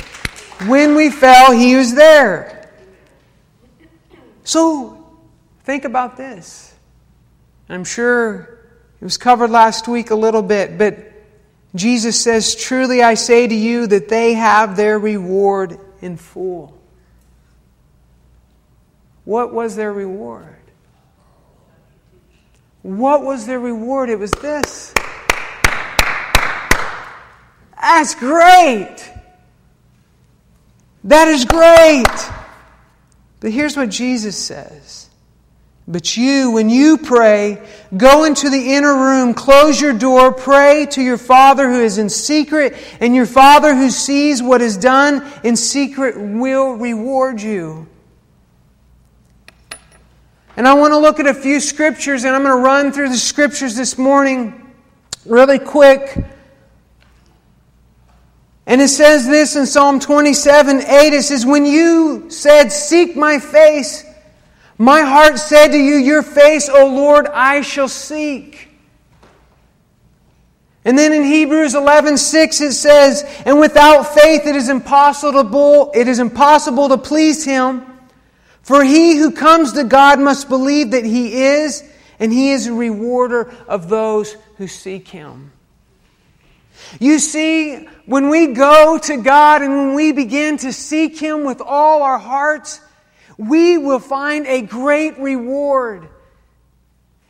When 0.67 0.95
we 0.95 1.09
fell, 1.09 1.51
He 1.51 1.75
was 1.75 1.95
there. 1.95 2.60
So, 4.43 5.05
think 5.63 5.85
about 5.85 6.17
this. 6.17 6.73
I'm 7.69 7.83
sure 7.83 8.59
it 8.99 9.03
was 9.03 9.17
covered 9.17 9.49
last 9.49 9.87
week 9.87 10.11
a 10.11 10.15
little 10.15 10.41
bit, 10.41 10.77
but 10.77 11.11
Jesus 11.73 12.19
says, 12.21 12.55
Truly 12.55 13.01
I 13.01 13.13
say 13.13 13.47
to 13.47 13.55
you 13.55 13.87
that 13.87 14.09
they 14.09 14.33
have 14.33 14.75
their 14.75 14.99
reward 14.99 15.79
in 16.01 16.17
full. 16.17 16.77
What 19.23 19.53
was 19.53 19.75
their 19.75 19.93
reward? 19.93 20.55
What 22.81 23.23
was 23.23 23.45
their 23.45 23.59
reward? 23.59 24.09
It 24.09 24.17
was 24.17 24.31
this. 24.31 24.93
That's 27.79 28.15
great. 28.15 29.11
That 31.03 31.27
is 31.27 31.45
great. 31.45 32.40
But 33.41 33.51
here's 33.51 33.75
what 33.75 33.89
Jesus 33.89 34.37
says 34.37 35.11
but 35.87 36.15
you, 36.15 36.51
when 36.51 36.69
you 36.69 36.97
pray, 36.97 37.61
go 37.95 38.23
into 38.23 38.49
the 38.49 38.75
inner 38.75 38.93
room, 38.93 39.33
close 39.33 39.81
your 39.81 39.91
door, 39.91 40.31
pray 40.31 40.85
to 40.91 41.01
your 41.01 41.17
Father 41.17 41.69
who 41.69 41.81
is 41.81 41.97
in 41.97 42.07
secret, 42.07 42.75
and 43.01 43.13
your 43.13 43.25
Father 43.25 43.75
who 43.75 43.89
sees 43.89 44.41
what 44.41 44.61
is 44.61 44.77
done 44.77 45.29
in 45.43 45.57
secret 45.57 46.17
will 46.17 46.73
reward 46.73 47.41
you. 47.41 47.87
And 50.55 50.67
I 50.67 50.75
want 50.75 50.93
to 50.93 50.97
look 50.97 51.19
at 51.19 51.27
a 51.27 51.33
few 51.33 51.59
scriptures, 51.59 52.23
and 52.23 52.35
I'm 52.35 52.43
going 52.43 52.55
to 52.55 52.63
run 52.63 52.91
through 52.91 53.09
the 53.09 53.17
scriptures 53.17 53.75
this 53.75 53.97
morning 53.97 54.71
really 55.25 55.59
quick. 55.59 56.23
And 58.65 58.81
it 58.81 58.89
says 58.89 59.27
this 59.27 59.55
in 59.55 59.65
Psalm 59.65 59.99
27 59.99 60.81
8 60.81 61.13
it 61.13 61.23
says, 61.23 61.45
When 61.45 61.65
you 61.65 62.29
said, 62.29 62.69
Seek 62.69 63.15
my 63.15 63.39
face, 63.39 64.05
my 64.77 65.01
heart 65.01 65.39
said 65.39 65.69
to 65.69 65.77
you, 65.77 65.95
Your 65.95 66.23
face, 66.23 66.69
O 66.69 66.87
Lord, 66.87 67.27
I 67.27 67.61
shall 67.61 67.89
seek. 67.89 68.69
And 70.83 70.97
then 70.97 71.13
in 71.13 71.23
Hebrews 71.23 71.75
11, 71.75 72.17
6, 72.17 72.61
it 72.61 72.73
says, 72.73 73.23
And 73.45 73.59
without 73.59 74.03
faith 74.15 74.47
it 74.47 74.55
is 74.55 74.69
impossible, 74.69 75.91
it 75.93 76.07
is 76.07 76.19
impossible 76.19 76.89
to 76.89 76.97
please 76.97 77.45
him. 77.45 77.85
For 78.63 78.83
he 78.83 79.17
who 79.17 79.31
comes 79.31 79.73
to 79.73 79.83
God 79.83 80.19
must 80.19 80.49
believe 80.49 80.91
that 80.91 81.05
he 81.05 81.43
is, 81.43 81.83
and 82.19 82.31
he 82.31 82.51
is 82.51 82.67
a 82.67 82.73
rewarder 82.73 83.53
of 83.67 83.89
those 83.89 84.35
who 84.57 84.67
seek 84.67 85.07
him. 85.07 85.51
You 86.99 87.19
see, 87.19 87.87
when 88.05 88.29
we 88.29 88.47
go 88.47 88.97
to 88.97 89.17
God 89.17 89.61
and 89.61 89.71
when 89.71 89.93
we 89.93 90.11
begin 90.11 90.57
to 90.57 90.73
seek 90.73 91.17
him 91.17 91.43
with 91.43 91.61
all 91.61 92.03
our 92.03 92.19
hearts, 92.19 92.81
we 93.37 93.77
will 93.77 93.99
find 93.99 94.45
a 94.47 94.61
great 94.61 95.17
reward. 95.17 96.09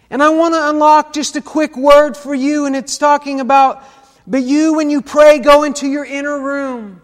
And 0.09 0.21
I 0.21 0.29
want 0.29 0.53
to 0.53 0.69
unlock 0.69 1.13
just 1.13 1.35
a 1.35 1.41
quick 1.41 1.77
word 1.77 2.17
for 2.17 2.35
you, 2.35 2.65
and 2.65 2.75
it's 2.75 2.97
talking 2.97 3.39
about, 3.39 3.83
but 4.27 4.43
you, 4.43 4.73
when 4.73 4.89
you 4.89 5.01
pray, 5.01 5.39
go 5.39 5.63
into 5.63 5.87
your 5.87 6.03
inner 6.03 6.39
room. 6.39 7.01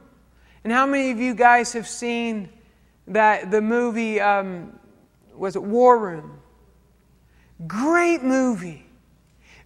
And 0.63 0.73
how 0.73 0.85
many 0.85 1.11
of 1.11 1.19
you 1.19 1.33
guys 1.33 1.73
have 1.73 1.87
seen 1.87 2.49
that 3.07 3.49
the 3.51 3.61
movie, 3.61 4.19
um, 4.19 4.77
was 5.33 5.55
it 5.55 5.63
War 5.63 5.97
Room? 5.97 6.39
Great 7.65 8.23
movie. 8.23 8.87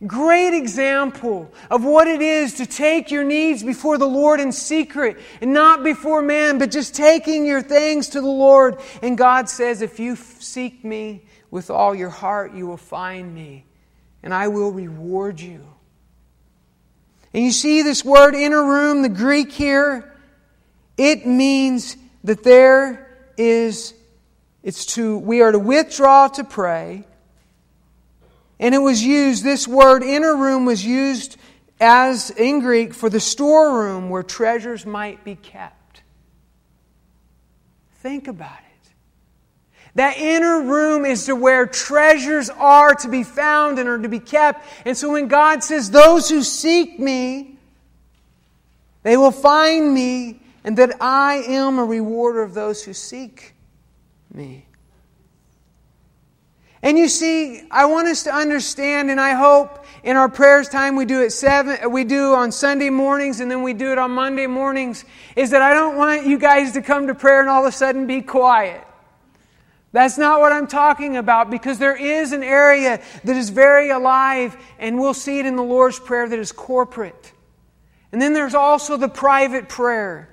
Great 0.07 0.55
example 0.55 1.53
of 1.69 1.83
what 1.83 2.07
it 2.07 2.23
is 2.23 2.55
to 2.55 2.65
take 2.65 3.11
your 3.11 3.23
needs 3.23 3.61
before 3.61 3.99
the 3.99 4.07
Lord 4.07 4.39
in 4.39 4.51
secret 4.51 5.19
and 5.41 5.53
not 5.53 5.83
before 5.83 6.23
man, 6.23 6.57
but 6.57 6.71
just 6.71 6.95
taking 6.95 7.45
your 7.45 7.61
things 7.61 8.09
to 8.09 8.21
the 8.21 8.27
Lord. 8.27 8.79
And 9.03 9.15
God 9.15 9.47
says, 9.47 9.83
If 9.83 9.99
you 9.99 10.15
seek 10.15 10.83
me 10.83 11.23
with 11.51 11.69
all 11.69 11.93
your 11.93 12.09
heart, 12.09 12.55
you 12.55 12.65
will 12.65 12.77
find 12.77 13.33
me, 13.33 13.65
and 14.23 14.33
I 14.33 14.47
will 14.47 14.71
reward 14.71 15.39
you. 15.39 15.63
And 17.31 17.43
you 17.45 17.51
see 17.51 17.83
this 17.83 18.03
word 18.03 18.33
inner 18.33 18.63
room, 18.63 19.03
the 19.03 19.09
Greek 19.09 19.51
here, 19.51 20.11
it 20.97 21.27
means 21.27 21.95
that 22.23 22.43
there 22.43 23.07
is, 23.37 23.93
it's 24.63 24.87
to, 24.87 25.19
we 25.19 25.41
are 25.41 25.51
to 25.51 25.59
withdraw 25.59 26.27
to 26.29 26.43
pray 26.43 27.05
and 28.61 28.75
it 28.75 28.77
was 28.77 29.03
used, 29.03 29.43
this 29.43 29.67
word 29.67 30.03
inner 30.03 30.35
room 30.35 30.65
was 30.65 30.85
used 30.85 31.35
as 31.79 32.29
in 32.29 32.59
Greek 32.59 32.93
for 32.93 33.09
the 33.09 33.19
storeroom 33.19 34.11
where 34.11 34.21
treasures 34.21 34.85
might 34.85 35.23
be 35.23 35.33
kept. 35.33 36.03
Think 37.95 38.27
about 38.27 38.59
it. 38.59 38.93
That 39.95 40.17
inner 40.17 40.61
room 40.61 41.05
is 41.05 41.25
to 41.25 41.35
where 41.35 41.65
treasures 41.65 42.51
are 42.51 42.93
to 42.95 43.09
be 43.09 43.23
found 43.23 43.79
and 43.79 43.89
are 43.89 43.97
to 43.97 44.07
be 44.07 44.19
kept. 44.19 44.63
And 44.85 44.95
so 44.95 45.11
when 45.11 45.27
God 45.27 45.63
says, 45.63 45.89
Those 45.89 46.29
who 46.29 46.43
seek 46.43 46.99
me, 46.99 47.57
they 49.01 49.17
will 49.17 49.31
find 49.31 49.91
me, 49.91 50.39
and 50.63 50.77
that 50.77 51.01
I 51.01 51.43
am 51.47 51.79
a 51.79 51.83
rewarder 51.83 52.43
of 52.43 52.53
those 52.53 52.83
who 52.83 52.93
seek 52.93 53.55
me. 54.31 54.67
And 56.83 56.97
you 56.97 57.07
see, 57.07 57.61
I 57.69 57.85
want 57.85 58.07
us 58.07 58.23
to 58.23 58.33
understand, 58.33 59.11
and 59.11 59.21
I 59.21 59.33
hope 59.33 59.85
in 60.03 60.17
our 60.17 60.27
prayers 60.27 60.67
time 60.67 60.95
we 60.95 61.05
do 61.05 61.21
it 61.21 61.29
seven, 61.29 61.91
we 61.91 62.03
do 62.03 62.33
on 62.33 62.51
Sunday 62.51 62.89
mornings, 62.89 63.39
and 63.39 63.51
then 63.51 63.61
we 63.61 63.73
do 63.73 63.91
it 63.91 63.99
on 63.99 64.11
Monday 64.11 64.47
mornings, 64.47 65.05
is 65.35 65.51
that 65.51 65.61
I 65.61 65.75
don't 65.75 65.95
want 65.95 66.25
you 66.25 66.39
guys 66.39 66.71
to 66.71 66.81
come 66.81 67.05
to 67.07 67.13
prayer 67.13 67.41
and 67.41 67.49
all 67.49 67.63
of 67.65 67.69
a 67.69 67.71
sudden 67.71 68.07
be 68.07 68.21
quiet. 68.21 68.83
That's 69.91 70.17
not 70.17 70.39
what 70.39 70.51
I'm 70.51 70.67
talking 70.67 71.17
about 71.17 71.51
because 71.51 71.77
there 71.77 71.95
is 71.95 72.31
an 72.31 72.43
area 72.43 73.01
that 73.25 73.35
is 73.35 73.51
very 73.51 73.91
alive, 73.91 74.57
and 74.79 74.99
we'll 74.99 75.13
see 75.13 75.37
it 75.37 75.45
in 75.45 75.55
the 75.55 75.63
Lord's 75.63 75.99
Prayer 75.99 76.27
that 76.27 76.39
is 76.39 76.51
corporate. 76.51 77.31
And 78.11 78.19
then 78.19 78.33
there's 78.33 78.55
also 78.55 78.97
the 78.97 79.09
private 79.09 79.69
prayer. 79.69 80.30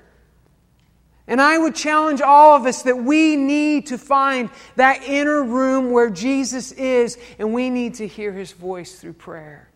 And 1.29 1.39
I 1.39 1.59
would 1.59 1.75
challenge 1.75 2.21
all 2.21 2.55
of 2.55 2.65
us 2.65 2.81
that 2.81 2.97
we 2.97 3.35
need 3.35 3.87
to 3.87 3.99
find 3.99 4.49
that 4.77 5.03
inner 5.03 5.43
room 5.43 5.91
where 5.91 6.09
Jesus 6.09 6.71
is, 6.71 7.19
and 7.37 7.53
we 7.53 7.69
need 7.69 7.93
to 7.95 8.07
hear 8.07 8.33
his 8.33 8.51
voice 8.51 8.95
through 8.95 9.13
prayer. 9.13 9.69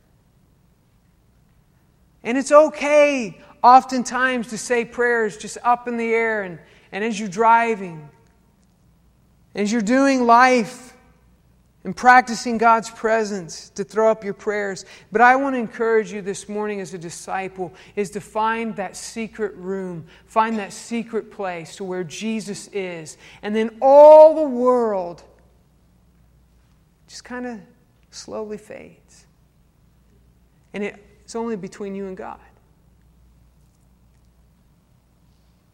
And 2.23 2.39
it's 2.39 2.51
okay 2.51 3.39
oftentimes 3.61 4.47
to 4.47 4.57
say 4.57 4.83
prayers 4.83 5.37
just 5.37 5.59
up 5.63 5.87
in 5.87 5.97
the 5.97 6.11
air 6.11 6.41
and, 6.41 6.57
and 6.91 7.03
as 7.03 7.19
you're 7.19 7.29
driving, 7.29 8.09
as 9.53 9.71
you're 9.71 9.81
doing 9.81 10.25
life 10.25 10.92
and 11.83 11.95
practicing 11.95 12.57
God's 12.57 12.89
presence 12.89 13.69
to 13.71 13.83
throw 13.83 14.09
up 14.09 14.23
your 14.23 14.33
prayers. 14.33 14.85
But 15.11 15.21
I 15.21 15.35
want 15.35 15.55
to 15.55 15.59
encourage 15.59 16.13
you 16.13 16.21
this 16.21 16.47
morning 16.47 16.79
as 16.79 16.93
a 16.93 16.97
disciple 16.97 17.73
is 17.95 18.09
to 18.11 18.21
find 18.21 18.75
that 18.77 18.95
secret 18.95 19.53
room, 19.55 20.05
find 20.25 20.57
that 20.59 20.71
secret 20.71 21.31
place 21.31 21.75
to 21.77 21.83
where 21.83 22.03
Jesus 22.03 22.67
is. 22.67 23.17
And 23.41 23.55
then 23.55 23.77
all 23.81 24.35
the 24.35 24.47
world 24.47 25.23
just 27.07 27.25
kind 27.25 27.45
of 27.45 27.59
slowly 28.11 28.57
fades. 28.57 29.25
And 30.73 30.83
it's 30.83 31.35
only 31.35 31.55
between 31.57 31.95
you 31.95 32.07
and 32.07 32.15
God. 32.15 32.39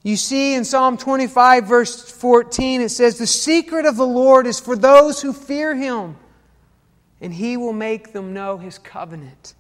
You 0.02 0.16
see 0.16 0.54
in 0.54 0.64
Psalm 0.64 0.98
25, 0.98 1.66
verse 1.66 2.10
14, 2.12 2.82
it 2.82 2.90
says, 2.90 3.18
The 3.18 3.28
secret 3.28 3.86
of 3.86 3.98
the 3.98 4.06
Lord 4.06 4.48
is 4.48 4.60
for 4.60 4.76
those 4.76 5.22
who 5.22 5.34
fear 5.34 5.76
him, 5.76 6.16
and 7.20 7.34
he 7.34 7.58
will 7.58 7.74
make 7.74 8.14
them 8.14 8.34
know 8.34 8.58
his 8.58 8.78
covenant. 8.78 9.56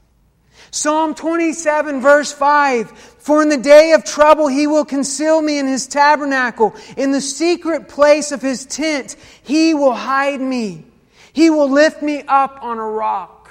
Psalm 0.71 1.15
27, 1.15 2.01
verse 2.01 2.31
5 2.31 2.91
For 2.91 3.41
in 3.41 3.49
the 3.49 3.57
day 3.57 3.93
of 3.93 4.05
trouble 4.05 4.47
he 4.47 4.67
will 4.67 4.85
conceal 4.85 5.41
me 5.41 5.59
in 5.59 5.67
his 5.67 5.87
tabernacle. 5.87 6.75
In 6.95 7.11
the 7.11 7.21
secret 7.21 7.87
place 7.87 8.31
of 8.31 8.41
his 8.41 8.65
tent 8.65 9.15
he 9.43 9.73
will 9.73 9.93
hide 9.93 10.41
me. 10.41 10.85
He 11.33 11.49
will 11.49 11.69
lift 11.69 12.01
me 12.01 12.23
up 12.27 12.59
on 12.61 12.77
a 12.77 12.85
rock. 12.85 13.49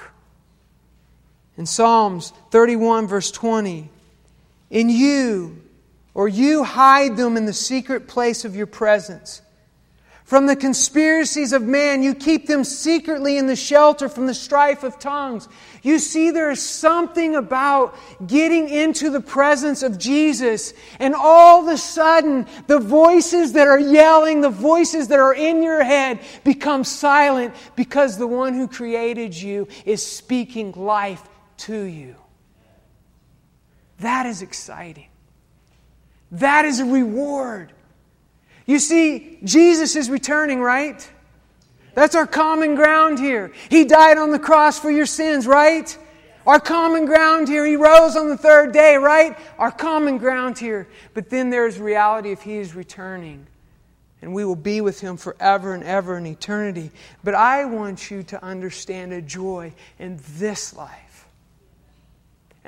In 1.57 1.65
Psalms 1.65 2.31
31, 2.51 3.07
verse 3.07 3.31
20 3.31 3.89
In 4.69 4.89
you, 4.89 5.61
or 6.13 6.27
you 6.27 6.63
hide 6.63 7.17
them 7.17 7.37
in 7.37 7.45
the 7.45 7.53
secret 7.53 8.07
place 8.07 8.45
of 8.45 8.55
your 8.55 8.67
presence. 8.67 9.41
From 10.29 10.45
the 10.45 10.55
conspiracies 10.55 11.53
of 11.53 11.63
man, 11.63 12.03
you 12.03 12.13
keep 12.13 12.45
them 12.45 12.63
secretly 12.63 13.39
in 13.39 13.47
the 13.47 13.55
shelter 13.55 14.07
from 14.07 14.27
the 14.27 14.35
strife 14.35 14.83
of 14.83 14.99
tongues. 14.99 15.47
You 15.81 15.97
see, 15.97 16.29
there 16.29 16.51
is 16.51 16.61
something 16.61 17.35
about 17.35 17.97
getting 18.27 18.69
into 18.69 19.09
the 19.09 19.21
presence 19.21 19.81
of 19.81 19.97
Jesus, 19.97 20.75
and 20.99 21.15
all 21.15 21.63
of 21.63 21.73
a 21.73 21.79
sudden, 21.79 22.45
the 22.67 22.77
voices 22.77 23.53
that 23.53 23.67
are 23.67 23.79
yelling, 23.79 24.41
the 24.41 24.51
voices 24.51 25.07
that 25.07 25.17
are 25.17 25.33
in 25.33 25.63
your 25.63 25.83
head, 25.83 26.19
become 26.43 26.83
silent 26.83 27.55
because 27.75 28.19
the 28.19 28.27
one 28.27 28.53
who 28.53 28.67
created 28.67 29.33
you 29.33 29.67
is 29.83 30.05
speaking 30.05 30.73
life 30.73 31.27
to 31.57 31.81
you. 31.81 32.15
That 34.01 34.27
is 34.27 34.43
exciting. 34.43 35.08
That 36.31 36.65
is 36.65 36.79
a 36.79 36.85
reward. 36.85 37.71
You 38.65 38.79
see, 38.79 39.39
Jesus 39.43 39.95
is 39.95 40.09
returning, 40.09 40.59
right? 40.59 41.09
That's 41.95 42.15
our 42.15 42.27
common 42.27 42.75
ground 42.75 43.19
here. 43.19 43.51
He 43.69 43.83
died 43.83 44.17
on 44.17 44.31
the 44.31 44.39
cross 44.39 44.79
for 44.79 44.91
your 44.91 45.07
sins, 45.07 45.47
right? 45.47 45.97
Our 46.45 46.59
common 46.59 47.05
ground 47.05 47.47
here. 47.47 47.65
He 47.65 47.75
rose 47.75 48.15
on 48.15 48.29
the 48.29 48.37
third 48.37 48.71
day, 48.71 48.95
right? 48.95 49.37
Our 49.57 49.71
common 49.71 50.17
ground 50.17 50.57
here. 50.57 50.87
But 51.13 51.29
then 51.29 51.49
there's 51.49 51.79
reality 51.79 52.31
if 52.31 52.41
He 52.41 52.57
is 52.57 52.75
returning. 52.75 53.45
And 54.21 54.33
we 54.33 54.45
will 54.45 54.55
be 54.55 54.81
with 54.81 54.99
Him 54.99 55.17
forever 55.17 55.73
and 55.73 55.83
ever 55.83 56.17
in 56.17 56.25
eternity. 56.25 56.91
But 57.23 57.35
I 57.35 57.65
want 57.65 58.11
you 58.11 58.23
to 58.23 58.43
understand 58.43 59.13
a 59.13 59.21
joy 59.21 59.73
in 59.97 60.19
this 60.37 60.75
life. 60.75 61.08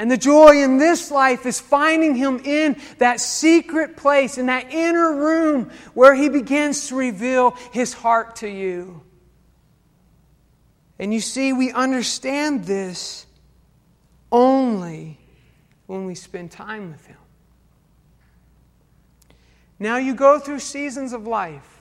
And 0.02 0.10
the 0.10 0.18
joy 0.18 0.64
in 0.64 0.80
this 0.80 1.12
life 1.12 1.46
is 1.46 1.60
finding 1.60 2.16
Him 2.16 2.42
in 2.44 2.76
that 2.98 3.20
secret 3.20 3.96
place, 3.96 4.40
in 4.40 4.48
that 4.48 4.74
inner 4.74 5.16
room 5.16 5.70
where 5.94 6.16
He 6.16 6.28
begins 6.28 6.88
to 6.88 6.96
reveal 6.96 7.52
His 7.72 7.94
heart 7.94 8.38
to 8.38 8.50
you. 8.50 9.04
And 10.98 11.14
you 11.14 11.20
see, 11.20 11.54
we 11.54 11.72
understand 11.72 12.66
this 12.66 13.28
only 14.32 15.20
when 15.86 16.08
we 16.08 16.16
spend 16.16 16.50
time 16.50 16.90
with 16.90 17.06
Him. 17.06 17.18
Now, 19.78 19.98
you 19.98 20.16
go 20.16 20.40
through 20.40 20.62
seasons 20.62 21.14
of 21.14 21.28
life. 21.28 21.80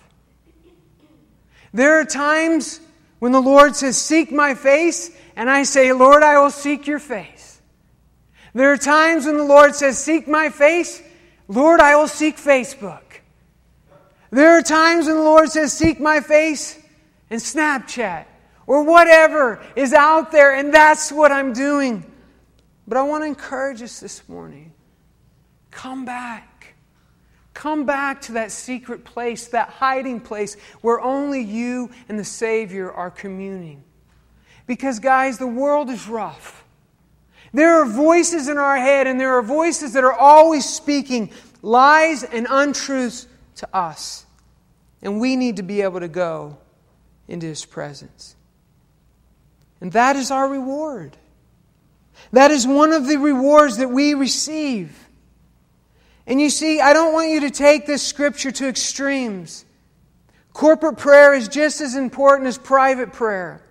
There 1.73 1.99
are 1.99 2.05
times 2.05 2.81
when 3.19 3.33
the 3.33 3.41
Lord 3.41 3.77
says, 3.77 3.97
Seek 3.97 4.31
my 4.31 4.53
face, 4.53 5.11
and 5.37 5.49
I 5.49 5.63
say, 5.63 5.95
Lord, 5.95 6.23
I 6.23 6.39
will 6.39 6.51
seek 6.51 6.87
your 6.87 6.99
face. 6.99 7.50
There 8.55 8.73
are 8.73 8.77
times 8.77 9.27
when 9.27 9.37
the 9.37 9.45
Lord 9.45 9.75
says, 9.75 9.99
Seek 9.99 10.27
my 10.27 10.49
face. 10.49 11.03
Lord, 11.49 11.81
I 11.81 11.97
will 11.97 12.09
seek 12.09 12.37
Facebook. 12.37 13.03
There 14.31 14.57
are 14.57 14.63
times 14.63 15.07
when 15.07 15.17
the 15.17 15.23
Lord 15.23 15.51
says, 15.51 15.73
Seek 15.73 16.01
my 16.01 16.21
face 16.21 16.79
and 17.29 17.41
Snapchat 17.41 18.27
or 18.67 18.85
whatever 18.85 19.61
is 19.75 19.93
out 19.93 20.31
there, 20.31 20.55
and 20.55 20.73
that's 20.73 21.11
what 21.11 21.33
I'm 21.33 21.53
doing. 21.53 22.05
But 22.87 22.97
I 22.97 23.03
want 23.03 23.23
to 23.23 23.27
encourage 23.27 23.83
us 23.83 24.01
this 24.01 24.29
morning 24.29 24.73
come 25.71 26.05
back. 26.05 26.75
Come 27.53 27.85
back 27.85 28.23
to 28.23 28.33
that 28.33 28.53
secret 28.53 29.05
place, 29.05 29.49
that 29.49 29.69
hiding 29.69 30.21
place 30.21 30.57
where 30.81 31.01
only 31.01 31.41
you 31.43 31.91
and 32.09 32.19
the 32.19 32.25
Savior 32.25 32.91
are 32.91 33.11
communing. 33.11 33.83
Because, 34.67 34.99
guys, 34.99 35.39
the 35.39 35.47
world 35.47 35.91
is 35.91 36.09
rough. 36.09 36.60
There 37.53 37.83
are 37.83 37.85
voices 37.85 38.49
in 38.49 38.59
our 38.59 38.77
head, 38.77 39.07
and 39.07 39.19
there 39.19 39.37
are 39.37 39.43
voices 39.43 39.95
that 39.95 40.05
are 40.05 40.13
always 40.13 40.69
speaking 40.69 41.31
lies 41.63 42.23
and 42.23 42.47
untruths 42.49 43.27
to 43.57 43.69
us. 43.77 44.25
And 45.03 45.21
we 45.21 45.37
need 45.37 45.57
to 45.57 45.63
be 45.63 45.83
able 45.83 46.01
to 46.01 46.09
go 46.09 46.59
into 47.29 47.47
His 47.47 47.65
presence. 47.65 48.37
And 49.81 49.93
that 49.93 50.17
is 50.17 50.31
our 50.31 50.49
reward. 50.49 51.17
That 52.33 52.51
is 52.51 52.67
one 52.67 52.93
of 52.93 53.07
the 53.07 53.17
rewards 53.17 53.79
that 53.79 53.89
we 53.89 54.15
receive. 54.15 55.09
And 56.27 56.41
you 56.41 56.51
see, 56.51 56.81
I 56.81 56.93
don't 56.93 57.13
want 57.13 57.31
you 57.31 57.41
to 57.41 57.51
take 57.51 57.87
this 57.87 58.07
scripture 58.07 58.51
to 58.53 58.69
extremes. 58.69 59.65
Corporate 60.53 60.99
prayer 60.99 61.35
is 61.35 61.49
just 61.49 61.81
as 61.81 61.97
important 61.97 62.47
as 62.49 62.59
private 62.59 63.13
prayer. 63.13 63.63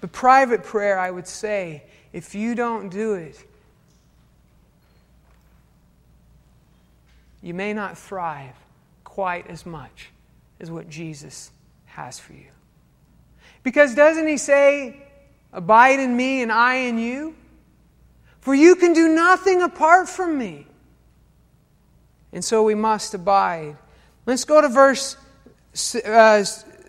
But 0.00 0.12
private 0.12 0.62
prayer, 0.62 0.98
I 0.98 1.10
would 1.10 1.26
say, 1.26 1.82
if 2.12 2.34
you 2.34 2.54
don't 2.54 2.88
do 2.88 3.14
it, 3.14 3.44
you 7.42 7.54
may 7.54 7.72
not 7.72 7.98
thrive 7.98 8.54
quite 9.04 9.46
as 9.48 9.66
much 9.66 10.10
as 10.60 10.70
what 10.70 10.88
Jesus 10.88 11.50
has 11.86 12.18
for 12.18 12.32
you. 12.32 12.46
Because 13.62 13.94
doesn't 13.94 14.26
he 14.26 14.36
say, 14.36 15.08
Abide 15.52 15.98
in 15.98 16.16
me 16.16 16.42
and 16.42 16.52
I 16.52 16.74
in 16.74 16.98
you? 16.98 17.34
For 18.40 18.54
you 18.54 18.76
can 18.76 18.92
do 18.92 19.08
nothing 19.08 19.62
apart 19.62 20.08
from 20.08 20.38
me. 20.38 20.66
And 22.32 22.44
so 22.44 22.62
we 22.62 22.74
must 22.74 23.14
abide. 23.14 23.76
Let's 24.26 24.44
go 24.44 24.60
to 24.60 24.68
verse, 24.68 25.16
uh, 26.04 26.44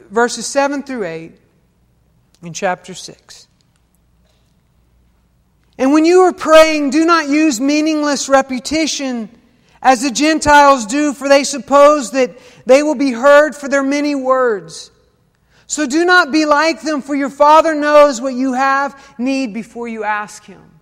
verses 0.09 0.45
7 0.45 0.83
through 0.83 1.05
8 1.05 1.37
in 2.43 2.53
chapter 2.53 2.93
6. 2.93 3.47
And 5.77 5.93
when 5.93 6.05
you 6.05 6.21
are 6.21 6.33
praying, 6.33 6.89
do 6.89 7.05
not 7.05 7.29
use 7.29 7.61
meaningless 7.61 8.27
repetition 8.27 9.29
as 9.81 10.01
the 10.01 10.11
Gentiles 10.11 10.85
do, 10.85 11.13
for 11.13 11.29
they 11.29 11.45
suppose 11.45 12.11
that 12.11 12.37
they 12.65 12.83
will 12.83 12.95
be 12.95 13.11
heard 13.11 13.55
for 13.55 13.69
their 13.69 13.83
many 13.83 14.13
words. 14.13 14.91
So 15.67 15.85
do 15.85 16.03
not 16.03 16.31
be 16.31 16.45
like 16.45 16.81
them, 16.81 17.01
for 17.01 17.15
your 17.15 17.29
Father 17.29 17.75
knows 17.75 18.19
what 18.19 18.33
you 18.33 18.53
have 18.53 19.15
need 19.17 19.53
before 19.53 19.87
you 19.87 20.03
ask 20.03 20.43
Him. 20.43 20.79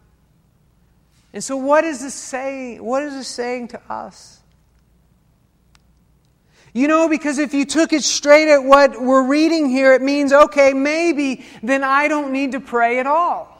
And 1.34 1.44
so, 1.44 1.58
what 1.58 1.84
is 1.84 2.02
this 2.02 2.16
saying? 2.16 2.84
What 2.84 3.04
is 3.04 3.14
this 3.14 3.28
saying 3.28 3.68
to 3.70 3.82
us? 3.92 4.37
You 6.74 6.88
know, 6.88 7.10
because 7.10 7.38
if 7.40 7.54
you 7.54 7.66
took 7.66 7.94
it 7.94 8.04
straight 8.04 8.52
at 8.52 8.64
what 8.64 9.02
we're 9.02 9.26
reading 9.28 9.70
here, 9.70 9.94
it 9.94 10.02
means, 10.02 10.32
okay, 10.32 10.74
maybe 10.74 11.46
then 11.64 11.84
I 11.84 12.08
don't 12.08 12.32
need 12.32 12.52
to 12.52 12.60
pray 12.60 13.00
at 13.00 13.08
all. 13.08 13.54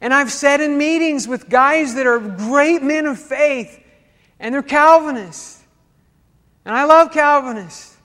And 0.00 0.12
I've 0.12 0.32
said 0.32 0.60
in 0.60 0.78
meetings 0.78 1.28
with 1.28 1.48
guys 1.48 1.94
that 1.94 2.06
are 2.06 2.18
great 2.18 2.82
men 2.82 3.06
of 3.06 3.18
faith, 3.18 3.78
and 4.40 4.54
they're 4.54 4.62
Calvinists. 4.62 5.62
And 6.64 6.74
I 6.74 6.84
love 6.84 7.12
Calvinists. 7.12 7.96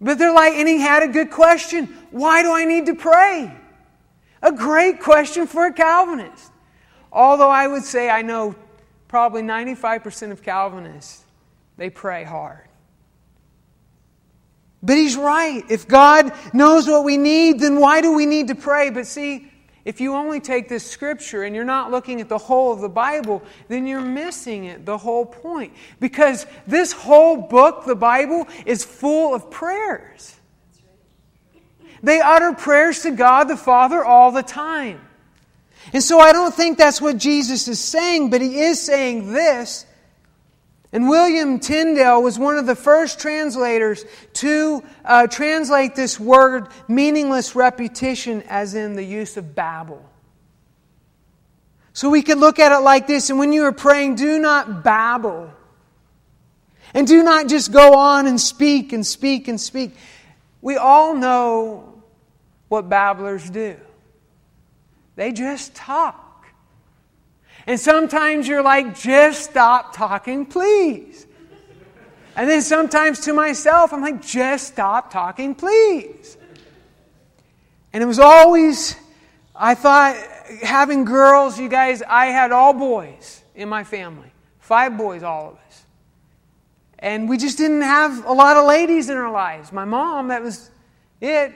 But 0.00 0.18
they're 0.18 0.32
like, 0.32 0.54
and 0.54 0.66
he 0.66 0.80
had 0.80 1.02
a 1.02 1.08
good 1.08 1.30
question 1.30 1.86
why 2.10 2.42
do 2.42 2.52
I 2.52 2.64
need 2.64 2.86
to 2.86 2.94
pray? 2.94 3.54
A 4.42 4.52
great 4.52 5.00
question 5.00 5.46
for 5.46 5.66
a 5.66 5.72
Calvinist. 5.72 6.50
Although 7.12 7.50
I 7.50 7.66
would 7.66 7.84
say 7.84 8.08
I 8.08 8.22
know 8.22 8.54
probably 9.10 9.42
95% 9.42 10.30
of 10.30 10.40
Calvinists, 10.40 11.24
they 11.76 11.90
pray 11.90 12.22
hard. 12.22 12.68
But 14.84 14.98
he's 14.98 15.16
right. 15.16 15.64
If 15.68 15.88
God 15.88 16.32
knows 16.54 16.86
what 16.86 17.02
we 17.02 17.16
need, 17.16 17.58
then 17.58 17.80
why 17.80 18.02
do 18.02 18.14
we 18.14 18.24
need 18.24 18.46
to 18.48 18.54
pray? 18.54 18.88
But 18.90 19.08
see, 19.08 19.50
if 19.84 20.00
you 20.00 20.14
only 20.14 20.38
take 20.38 20.68
this 20.68 20.88
scripture 20.88 21.42
and 21.42 21.56
you're 21.56 21.64
not 21.64 21.90
looking 21.90 22.20
at 22.20 22.28
the 22.28 22.38
whole 22.38 22.72
of 22.72 22.80
the 22.80 22.88
Bible, 22.88 23.42
then 23.66 23.84
you're 23.84 24.00
missing 24.00 24.66
it, 24.66 24.86
the 24.86 24.96
whole 24.96 25.26
point. 25.26 25.72
Because 25.98 26.46
this 26.68 26.92
whole 26.92 27.36
book, 27.36 27.86
the 27.86 27.96
Bible, 27.96 28.46
is 28.64 28.84
full 28.84 29.34
of 29.34 29.50
prayers. 29.50 30.36
They 32.00 32.20
utter 32.20 32.52
prayers 32.52 33.02
to 33.02 33.10
God 33.10 33.48
the 33.48 33.56
Father 33.56 34.04
all 34.04 34.30
the 34.30 34.44
time. 34.44 35.00
And 35.92 36.02
so 36.02 36.20
I 36.20 36.32
don't 36.32 36.54
think 36.54 36.78
that's 36.78 37.00
what 37.00 37.16
Jesus 37.16 37.66
is 37.68 37.80
saying, 37.80 38.30
but 38.30 38.40
he 38.40 38.60
is 38.60 38.80
saying 38.80 39.32
this. 39.32 39.86
And 40.92 41.08
William 41.08 41.60
Tyndale 41.60 42.22
was 42.22 42.38
one 42.38 42.58
of 42.58 42.66
the 42.66 42.74
first 42.74 43.20
translators 43.20 44.04
to 44.34 44.82
uh, 45.04 45.26
translate 45.28 45.94
this 45.94 46.18
word 46.18 46.68
meaningless 46.88 47.54
repetition 47.54 48.42
as 48.48 48.74
in 48.74 48.96
the 48.96 49.04
use 49.04 49.36
of 49.36 49.54
babble. 49.54 50.04
So 51.92 52.10
we 52.10 52.22
could 52.22 52.38
look 52.38 52.58
at 52.58 52.72
it 52.72 52.82
like 52.82 53.06
this, 53.06 53.30
and 53.30 53.38
when 53.38 53.52
you 53.52 53.64
are 53.64 53.72
praying, 53.72 54.16
do 54.16 54.38
not 54.38 54.82
babble. 54.82 55.52
And 56.92 57.06
do 57.06 57.22
not 57.22 57.46
just 57.46 57.72
go 57.72 57.94
on 57.94 58.26
and 58.26 58.40
speak 58.40 58.92
and 58.92 59.06
speak 59.06 59.48
and 59.48 59.60
speak. 59.60 59.94
We 60.60 60.76
all 60.76 61.14
know 61.14 62.02
what 62.68 62.88
babblers 62.88 63.48
do. 63.48 63.76
They 65.20 65.32
just 65.32 65.74
talk. 65.74 66.46
And 67.66 67.78
sometimes 67.78 68.48
you're 68.48 68.62
like, 68.62 68.98
just 68.98 69.50
stop 69.50 69.94
talking, 69.94 70.46
please. 70.46 71.26
And 72.34 72.48
then 72.48 72.62
sometimes 72.62 73.20
to 73.26 73.34
myself, 73.34 73.92
I'm 73.92 74.00
like, 74.00 74.22
just 74.22 74.68
stop 74.68 75.12
talking, 75.12 75.54
please. 75.54 76.38
And 77.92 78.02
it 78.02 78.06
was 78.06 78.18
always, 78.18 78.96
I 79.54 79.74
thought, 79.74 80.16
having 80.62 81.04
girls, 81.04 81.60
you 81.60 81.68
guys, 81.68 82.00
I 82.00 82.28
had 82.28 82.50
all 82.50 82.72
boys 82.72 83.42
in 83.54 83.68
my 83.68 83.84
family. 83.84 84.32
Five 84.58 84.96
boys, 84.96 85.22
all 85.22 85.50
of 85.50 85.56
us. 85.56 85.84
And 86.98 87.28
we 87.28 87.36
just 87.36 87.58
didn't 87.58 87.82
have 87.82 88.24
a 88.24 88.32
lot 88.32 88.56
of 88.56 88.64
ladies 88.64 89.10
in 89.10 89.18
our 89.18 89.30
lives. 89.30 89.70
My 89.70 89.84
mom, 89.84 90.28
that 90.28 90.42
was 90.42 90.70
it. 91.20 91.52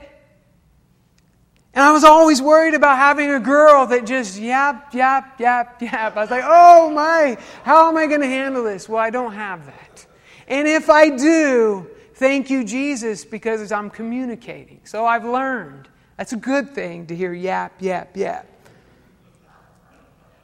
And 1.75 1.83
I 1.83 1.91
was 1.91 2.05
always 2.05 2.41
worried 2.41 2.75
about 2.75 2.99
having 2.99 3.33
a 3.33 3.41
girl 3.41 3.85
that 3.87 4.07
just 4.07 4.39
yap, 4.39 4.95
yap, 4.95 5.41
yap, 5.41 5.83
yap. 5.83 6.17
I 6.17 6.21
was 6.21 6.31
like, 6.31 6.45
oh 6.47 6.89
my, 6.91 7.37
how 7.65 7.89
am 7.89 7.97
I 7.97 8.07
going 8.07 8.21
to 8.21 8.29
handle 8.29 8.63
this? 8.63 8.89
Well, 8.89 9.01
I 9.01 9.11
don't 9.11 9.33
have 9.33 9.67
that. 9.67 10.07
And 10.47 10.69
if 10.69 10.89
I 10.89 11.11
do, 11.11 11.89
thank 12.15 12.49
you, 12.49 12.65
Jesus, 12.65 13.25
because 13.25 13.73
I'm 13.73 13.91
communicating. 13.91 14.81
So 14.85 15.05
I've 15.05 15.25
learned. 15.25 15.89
That's 16.17 16.33
a 16.33 16.37
good 16.37 16.71
thing 16.71 17.07
to 17.07 17.17
hear 17.17 17.33
yap, 17.33 17.73
yap, 17.81 18.17
yap. 18.17 18.47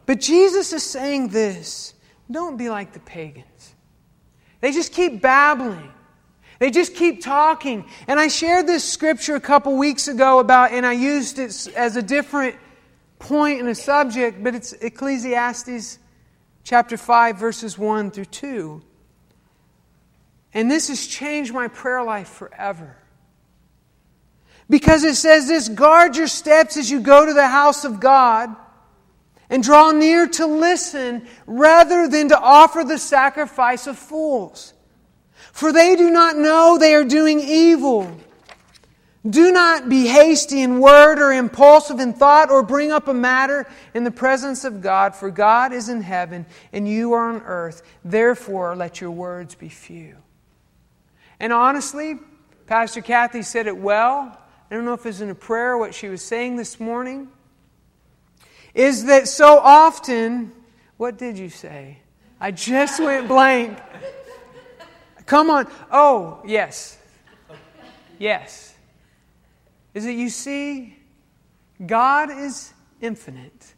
But 0.06 0.20
Jesus 0.20 0.72
is 0.72 0.82
saying 0.82 1.28
this 1.28 1.94
don't 2.28 2.56
be 2.56 2.70
like 2.70 2.92
the 2.92 3.00
pagans. 3.00 3.74
They 4.60 4.72
just 4.72 4.92
keep 4.92 5.22
babbling. 5.22 5.92
They 6.60 6.70
just 6.70 6.94
keep 6.94 7.22
talking. 7.22 7.86
And 8.06 8.20
I 8.20 8.28
shared 8.28 8.66
this 8.66 8.84
scripture 8.84 9.34
a 9.34 9.40
couple 9.40 9.76
weeks 9.76 10.08
ago 10.08 10.38
about, 10.38 10.72
and 10.72 10.86
I 10.86 10.92
used 10.92 11.38
it 11.38 11.68
as 11.74 11.96
a 11.96 12.02
different 12.02 12.54
point 13.18 13.60
in 13.60 13.66
a 13.66 13.74
subject, 13.74 14.44
but 14.44 14.54
it's 14.54 14.74
Ecclesiastes 14.74 15.98
chapter 16.62 16.98
5, 16.98 17.38
verses 17.38 17.78
1 17.78 18.10
through 18.10 18.26
2. 18.26 18.82
And 20.52 20.70
this 20.70 20.88
has 20.88 21.06
changed 21.06 21.54
my 21.54 21.68
prayer 21.68 22.02
life 22.02 22.28
forever. 22.28 22.94
Because 24.68 25.02
it 25.02 25.14
says 25.14 25.48
this 25.48 25.66
guard 25.66 26.14
your 26.14 26.26
steps 26.26 26.76
as 26.76 26.90
you 26.90 27.00
go 27.00 27.24
to 27.24 27.32
the 27.32 27.48
house 27.48 27.86
of 27.86 28.00
God 28.00 28.54
and 29.48 29.62
draw 29.62 29.92
near 29.92 30.28
to 30.28 30.46
listen 30.46 31.26
rather 31.46 32.06
than 32.06 32.28
to 32.28 32.38
offer 32.38 32.84
the 32.84 32.98
sacrifice 32.98 33.86
of 33.86 33.96
fools 33.96 34.74
for 35.60 35.74
they 35.74 35.94
do 35.94 36.08
not 36.08 36.38
know 36.38 36.78
they 36.78 36.94
are 36.94 37.04
doing 37.04 37.38
evil. 37.38 38.10
Do 39.28 39.52
not 39.52 39.90
be 39.90 40.06
hasty 40.06 40.62
in 40.62 40.80
word 40.80 41.18
or 41.18 41.32
impulsive 41.32 42.00
in 42.00 42.14
thought 42.14 42.50
or 42.50 42.62
bring 42.62 42.90
up 42.90 43.08
a 43.08 43.12
matter 43.12 43.66
in 43.92 44.04
the 44.04 44.10
presence 44.10 44.64
of 44.64 44.80
God, 44.80 45.14
for 45.14 45.30
God 45.30 45.74
is 45.74 45.90
in 45.90 46.00
heaven 46.00 46.46
and 46.72 46.88
you 46.88 47.12
are 47.12 47.28
on 47.28 47.42
earth. 47.42 47.82
Therefore, 48.02 48.74
let 48.74 49.02
your 49.02 49.10
words 49.10 49.54
be 49.54 49.68
few. 49.68 50.16
And 51.38 51.52
honestly, 51.52 52.18
Pastor 52.66 53.02
Kathy 53.02 53.42
said 53.42 53.66
it 53.66 53.76
well. 53.76 54.38
I 54.70 54.74
don't 54.74 54.86
know 54.86 54.94
if 54.94 55.00
it 55.00 55.10
was 55.10 55.20
in 55.20 55.28
a 55.28 55.34
prayer 55.34 55.76
what 55.76 55.94
she 55.94 56.08
was 56.08 56.24
saying 56.24 56.56
this 56.56 56.80
morning. 56.80 57.28
Is 58.72 59.04
that 59.04 59.28
so 59.28 59.58
often, 59.58 60.52
what 60.96 61.18
did 61.18 61.36
you 61.36 61.50
say? 61.50 61.98
I 62.40 62.50
just 62.50 62.98
went 62.98 63.28
blank. 63.28 63.78
Come 65.26 65.50
on. 65.50 65.66
Oh, 65.90 66.40
yes. 66.46 66.98
Yes. 68.18 68.74
Is 69.94 70.06
it 70.06 70.12
you 70.12 70.28
see, 70.28 70.96
God 71.84 72.30
is 72.30 72.72
infinite. 73.00 73.74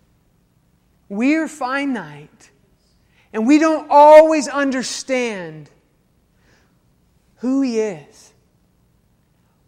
We 1.09 1.37
are 1.37 1.49
finite. 1.49 2.51
And 3.33 3.47
we 3.47 3.59
don't 3.59 3.87
always 3.91 4.49
understand 4.49 5.71
who 7.37 7.63
He 7.63 7.81
is. 7.81 8.33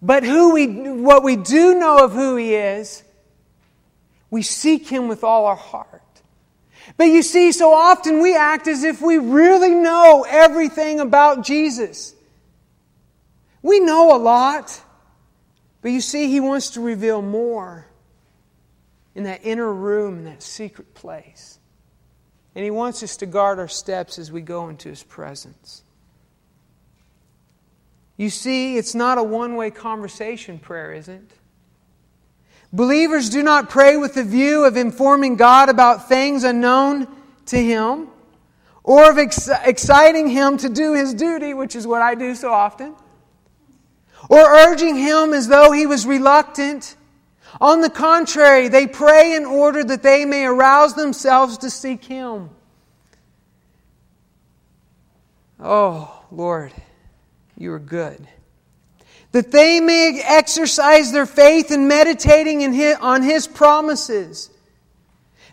But 0.03 0.23
who 0.23 0.53
we, 0.53 0.67
what 0.67 1.23
we 1.23 1.37
do 1.37 1.79
know 1.79 2.05
of 2.05 2.13
who 2.13 2.37
He 2.37 2.55
is, 2.55 3.03
we 4.31 4.43
seek 4.43 4.89
Him 4.89 5.09
with 5.09 5.25
all 5.25 5.47
our 5.47 5.57
heart. 5.57 6.03
But 6.97 7.05
you 7.05 7.23
see, 7.23 7.53
so 7.53 7.73
often 7.73 8.21
we 8.21 8.37
act 8.37 8.67
as 8.67 8.85
if 8.85 9.01
we 9.01 9.19
really 9.19 9.75
know 9.75 10.25
everything 10.29 11.01
about 11.01 11.45
Jesus. 11.45 12.15
We 13.63 13.81
know 13.81 14.15
a 14.15 14.19
lot, 14.19 14.83
but 15.81 15.91
you 15.91 16.01
see, 16.01 16.29
He 16.29 16.41
wants 16.41 16.71
to 16.71 16.81
reveal 16.81 17.23
more 17.23 17.87
in 19.15 19.25
that 19.25 19.41
inner 19.45 19.73
room, 19.73 20.19
in 20.19 20.25
that 20.25 20.43
secret 20.43 20.95
place. 20.95 21.59
And 22.55 22.65
He 22.65 22.71
wants 22.71 23.03
us 23.03 23.17
to 23.19 23.27
guard 23.27 23.59
our 23.59 23.69
steps 23.69 24.19
as 24.19 24.31
we 24.31 24.43
go 24.43 24.69
into 24.69 24.89
His 24.89 25.03
presence. 25.03 25.83
You 28.17 28.31
see, 28.31 28.77
it's 28.77 28.95
not 28.95 29.19
a 29.19 29.23
one 29.23 29.57
way 29.57 29.71
conversation 29.71 30.59
prayer, 30.59 30.93
isn't 30.93 31.15
it? 31.15 31.39
Believers 32.75 33.31
do 33.31 33.45
not 33.45 33.71
pray 33.71 33.97
with 33.97 34.15
the 34.15 34.25
view 34.25 34.65
of 34.65 34.77
informing 34.77 35.37
God 35.37 35.69
about 35.69 36.09
things 36.09 36.43
unknown 36.43 37.07
to 37.47 37.57
Him 37.57 38.09
or 38.83 39.09
of 39.09 39.17
ex- 39.17 39.49
exciting 39.65 40.27
Him 40.27 40.57
to 40.57 40.69
do 40.69 40.93
His 40.93 41.15
duty, 41.15 41.55
which 41.55 41.77
is 41.77 41.87
what 41.87 42.03
I 42.03 42.17
do 42.17 42.35
so 42.35 42.51
often, 42.53 42.97
or 44.29 44.41
urging 44.41 44.97
Him 44.97 45.33
as 45.33 45.47
though 45.47 45.71
He 45.71 45.87
was 45.87 46.05
reluctant. 46.05 46.97
On 47.61 47.81
the 47.81 47.89
contrary, 47.89 48.67
they 48.67 48.89
pray 48.89 49.37
in 49.37 49.45
order 49.45 49.85
that 49.85 50.03
they 50.03 50.25
may 50.25 50.45
arouse 50.45 50.95
themselves 50.95 51.59
to 51.59 51.71
seek 51.71 52.05
Him. 52.05 52.51
Oh, 55.61 56.25
Lord, 56.33 56.73
you 57.57 57.73
are 57.73 57.79
good 57.79 58.27
that 59.35 59.51
they 59.51 59.81
may 59.81 60.23
exercise 60.25 61.11
their 61.11 61.27
faith 61.27 61.73
in 61.73 61.89
meditating 61.89 62.61
in 62.61 62.73
his, 62.73 62.97
on 63.01 63.21
His 63.21 63.49
promises, 63.49 64.49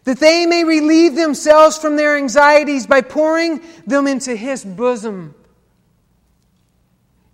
that 0.03 0.19
they 0.19 0.45
may 0.45 0.63
relieve 0.63 1.15
themselves 1.15 1.79
from 1.79 1.95
their 1.95 2.15
anxieties 2.15 2.85
by 2.85 3.01
pouring 3.01 3.59
them 3.87 4.05
into 4.05 4.35
His 4.35 4.63
bosom. 4.63 5.33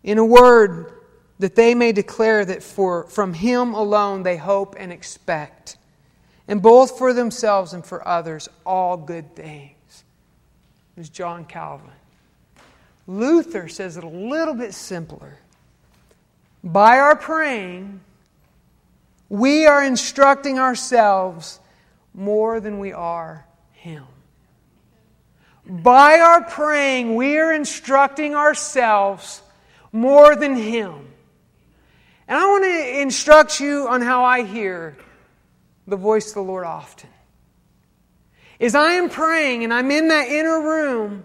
In 0.04 0.18
a 0.20 0.24
word, 0.24 0.94
that 1.40 1.56
they 1.56 1.76
may 1.76 1.92
declare 1.92 2.46
that 2.46 2.64
for, 2.64 3.04
from 3.10 3.34
Him 3.34 3.74
alone 3.74 4.24
they 4.24 4.38
hope 4.38 4.74
and 4.80 4.94
expect, 4.94 5.76
and 6.48 6.62
both 6.62 6.98
for 6.98 7.12
themselves 7.12 7.74
and 7.74 7.86
for 7.86 8.08
others, 8.08 8.48
all 8.66 8.96
good 8.96 9.36
things. 9.36 10.06
Was 10.96 11.10
John 11.10 11.44
Calvin. 11.44 11.92
Luther 13.06 13.68
says 13.68 13.98
it 13.98 14.06
a 14.06 14.08
little 14.08 14.54
bit 14.54 14.74
simpler 14.74 15.40
by 16.68 17.00
our 17.00 17.16
praying, 17.16 18.02
we 19.30 19.66
are 19.66 19.84
instructing 19.84 20.60
ourselves 20.60 21.60
more 22.14 22.60
than 22.60 22.80
we 22.80 22.92
are 22.92 23.46
Him. 23.72 24.04
By 25.66 26.20
our 26.20 26.44
praying, 26.44 27.16
we 27.16 27.38
are 27.38 27.54
instructing 27.54 28.36
ourselves 28.36 29.42
more 29.92 30.36
than 30.36 30.56
Him. 30.56 31.08
And 32.28 32.38
I 32.38 32.46
want 32.48 32.66
to 32.66 33.02
instruct 33.02 33.62
you 33.62 33.88
on 33.88 34.02
how 34.02 34.26
I 34.26 34.44
hear 34.44 34.98
the 35.88 35.96
voice 35.96 36.30
of 36.30 36.36
the 36.36 36.42
Lord 36.42 36.66
often. 36.66 37.10
As 38.60 38.76
I 38.76 38.94
am 38.94 39.10
praying 39.10 39.64
and 39.64 39.74
I'm 39.74 39.92
in 39.92 40.10
that 40.10 40.28
inner 40.28 40.60
room, 40.60 41.24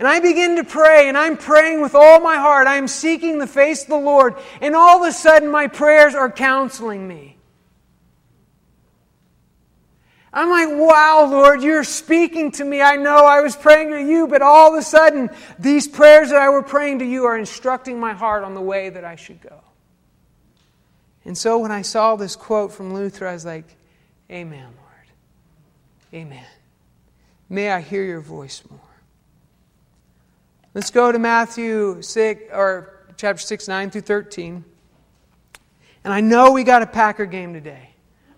and 0.00 0.08
I 0.08 0.18
begin 0.18 0.56
to 0.56 0.64
pray, 0.64 1.10
and 1.10 1.18
I'm 1.18 1.36
praying 1.36 1.82
with 1.82 1.94
all 1.94 2.20
my 2.20 2.36
heart. 2.36 2.66
I 2.66 2.78
am 2.78 2.88
seeking 2.88 3.38
the 3.38 3.46
face 3.46 3.82
of 3.82 3.88
the 3.88 3.98
Lord, 3.98 4.34
and 4.62 4.74
all 4.74 5.02
of 5.02 5.06
a 5.06 5.12
sudden 5.12 5.50
my 5.50 5.66
prayers 5.66 6.14
are 6.14 6.32
counseling 6.32 7.06
me. 7.06 7.36
I'm 10.32 10.48
like, 10.48 10.68
wow, 10.70 11.26
Lord, 11.30 11.62
you're 11.62 11.84
speaking 11.84 12.50
to 12.52 12.64
me. 12.64 12.80
I 12.80 12.96
know 12.96 13.26
I 13.26 13.42
was 13.42 13.54
praying 13.54 13.90
to 13.90 14.00
you, 14.00 14.26
but 14.26 14.40
all 14.40 14.72
of 14.72 14.78
a 14.78 14.82
sudden, 14.82 15.28
these 15.58 15.86
prayers 15.86 16.30
that 16.30 16.40
I 16.40 16.48
were 16.48 16.62
praying 16.62 17.00
to 17.00 17.04
you 17.04 17.26
are 17.26 17.36
instructing 17.36 18.00
my 18.00 18.14
heart 18.14 18.42
on 18.42 18.54
the 18.54 18.62
way 18.62 18.88
that 18.88 19.04
I 19.04 19.16
should 19.16 19.42
go. 19.42 19.60
And 21.26 21.36
so 21.36 21.58
when 21.58 21.72
I 21.72 21.82
saw 21.82 22.16
this 22.16 22.36
quote 22.36 22.72
from 22.72 22.94
Luther, 22.94 23.28
I 23.28 23.34
was 23.34 23.44
like, 23.44 23.66
Amen, 24.30 24.64
Lord. 24.64 26.24
Amen. 26.24 26.46
May 27.50 27.70
I 27.70 27.82
hear 27.82 28.02
your 28.02 28.22
voice 28.22 28.62
more. 28.70 28.89
Let's 30.72 30.90
go 30.90 31.10
to 31.10 31.18
Matthew 31.18 32.00
6 32.00 32.42
or 32.52 33.06
chapter 33.16 33.42
6, 33.42 33.66
9 33.66 33.90
through 33.90 34.00
13. 34.02 34.64
And 36.04 36.12
I 36.12 36.20
know 36.20 36.52
we 36.52 36.62
got 36.62 36.82
a 36.82 36.86
Packer 36.86 37.26
game 37.26 37.52
today. 37.52 37.90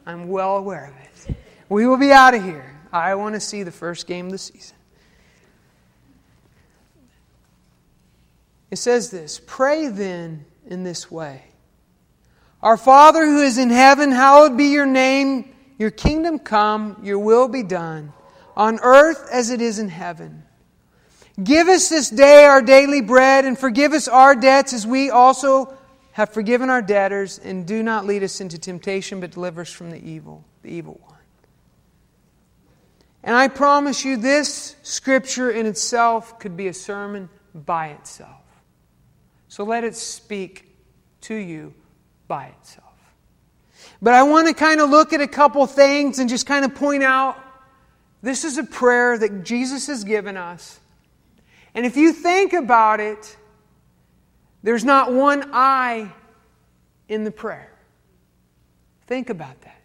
I'm 0.06 0.28
well 0.28 0.56
aware 0.56 0.86
of 0.86 1.28
it. 1.28 1.36
We 1.68 1.86
will 1.86 1.98
be 1.98 2.10
out 2.10 2.34
of 2.34 2.42
here. 2.42 2.74
I 2.90 3.14
want 3.16 3.34
to 3.34 3.40
see 3.40 3.64
the 3.64 3.70
first 3.70 4.06
game 4.06 4.26
of 4.26 4.32
the 4.32 4.38
season. 4.38 4.76
It 8.70 8.76
says 8.76 9.10
this 9.10 9.38
Pray 9.46 9.88
then 9.88 10.46
in 10.66 10.84
this 10.84 11.10
way 11.10 11.44
Our 12.62 12.78
Father 12.78 13.26
who 13.26 13.42
is 13.42 13.58
in 13.58 13.68
heaven, 13.68 14.10
hallowed 14.10 14.56
be 14.56 14.68
your 14.68 14.86
name. 14.86 15.54
Your 15.78 15.90
kingdom 15.90 16.38
come, 16.38 16.98
your 17.02 17.18
will 17.18 17.48
be 17.48 17.62
done, 17.62 18.12
on 18.56 18.78
earth 18.82 19.28
as 19.30 19.50
it 19.50 19.60
is 19.60 19.78
in 19.78 19.88
heaven. 19.88 20.44
Give 21.42 21.68
us 21.68 21.88
this 21.88 22.10
day 22.10 22.44
our 22.44 22.60
daily 22.60 23.00
bread, 23.00 23.44
and 23.44 23.58
forgive 23.58 23.92
us 23.92 24.08
our 24.08 24.34
debts 24.34 24.72
as 24.72 24.86
we 24.86 25.10
also 25.10 25.72
have 26.12 26.30
forgiven 26.30 26.68
our 26.68 26.82
debtors, 26.82 27.38
and 27.38 27.66
do 27.66 27.82
not 27.82 28.04
lead 28.04 28.22
us 28.22 28.40
into 28.40 28.58
temptation, 28.58 29.20
but 29.20 29.30
deliver 29.30 29.62
us 29.62 29.70
from 29.70 29.90
the 29.90 30.04
evil, 30.04 30.44
the 30.62 30.68
evil 30.68 31.00
one. 31.02 31.18
And 33.24 33.34
I 33.34 33.48
promise 33.48 34.04
you, 34.04 34.16
this 34.16 34.76
scripture 34.82 35.50
in 35.50 35.64
itself 35.66 36.38
could 36.38 36.56
be 36.56 36.68
a 36.68 36.74
sermon 36.74 37.28
by 37.54 37.88
itself. 37.88 38.42
So 39.48 39.64
let 39.64 39.84
it 39.84 39.94
speak 39.94 40.68
to 41.22 41.34
you 41.34 41.72
by 42.26 42.46
itself. 42.46 42.88
But 44.00 44.14
I 44.14 44.22
want 44.24 44.48
to 44.48 44.54
kind 44.54 44.80
of 44.80 44.90
look 44.90 45.12
at 45.12 45.20
a 45.20 45.28
couple 45.28 45.64
things 45.66 46.18
and 46.18 46.28
just 46.28 46.46
kind 46.46 46.64
of 46.64 46.74
point 46.74 47.02
out 47.02 47.38
this 48.22 48.44
is 48.44 48.58
a 48.58 48.64
prayer 48.64 49.16
that 49.18 49.44
Jesus 49.44 49.86
has 49.86 50.04
given 50.04 50.36
us. 50.36 50.80
And 51.74 51.86
if 51.86 51.96
you 51.96 52.12
think 52.12 52.52
about 52.52 53.00
it, 53.00 53.36
there's 54.62 54.84
not 54.84 55.12
one 55.12 55.50
I 55.52 56.12
in 57.08 57.24
the 57.24 57.30
prayer. 57.30 57.72
Think 59.06 59.30
about 59.30 59.60
that. 59.62 59.82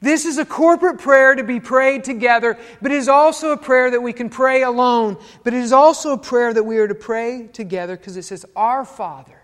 This 0.00 0.26
is 0.26 0.36
a 0.36 0.44
corporate 0.44 0.98
prayer 0.98 1.34
to 1.34 1.42
be 1.42 1.60
prayed 1.60 2.04
together, 2.04 2.58
but 2.82 2.92
it 2.92 2.98
is 2.98 3.08
also 3.08 3.52
a 3.52 3.56
prayer 3.56 3.90
that 3.90 4.02
we 4.02 4.12
can 4.12 4.28
pray 4.28 4.62
alone. 4.62 5.16
But 5.42 5.54
it 5.54 5.60
is 5.60 5.72
also 5.72 6.12
a 6.12 6.18
prayer 6.18 6.52
that 6.52 6.64
we 6.64 6.76
are 6.76 6.86
to 6.86 6.94
pray 6.94 7.48
together 7.52 7.96
because 7.96 8.18
it 8.18 8.24
says, 8.24 8.44
Our 8.54 8.84
Father, 8.84 9.40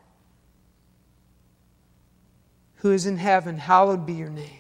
who 2.77 2.93
is 2.93 3.07
in 3.07 3.16
heaven, 3.16 3.57
hallowed 3.57 4.05
be 4.05 4.12
your 4.12 4.29
name. 4.29 4.60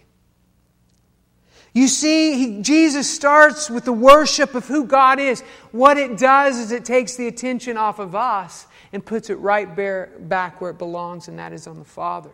You 1.72 1.86
see, 1.86 2.36
he, 2.36 2.62
Jesus 2.62 3.08
starts 3.08 3.70
with 3.70 3.84
the 3.84 3.92
worship 3.92 4.54
of 4.54 4.66
who 4.66 4.84
God 4.84 5.20
is. 5.20 5.42
What 5.70 5.98
it 5.98 6.18
does 6.18 6.58
is 6.58 6.72
it 6.72 6.84
takes 6.84 7.16
the 7.16 7.28
attention 7.28 7.76
off 7.76 7.98
of 7.98 8.14
us 8.14 8.66
and 8.92 9.04
puts 9.04 9.30
it 9.30 9.36
right 9.36 9.74
bare, 9.74 10.12
back 10.18 10.60
where 10.60 10.70
it 10.70 10.78
belongs, 10.78 11.28
and 11.28 11.38
that 11.38 11.52
is 11.52 11.66
on 11.66 11.78
the 11.78 11.84
Father. 11.84 12.30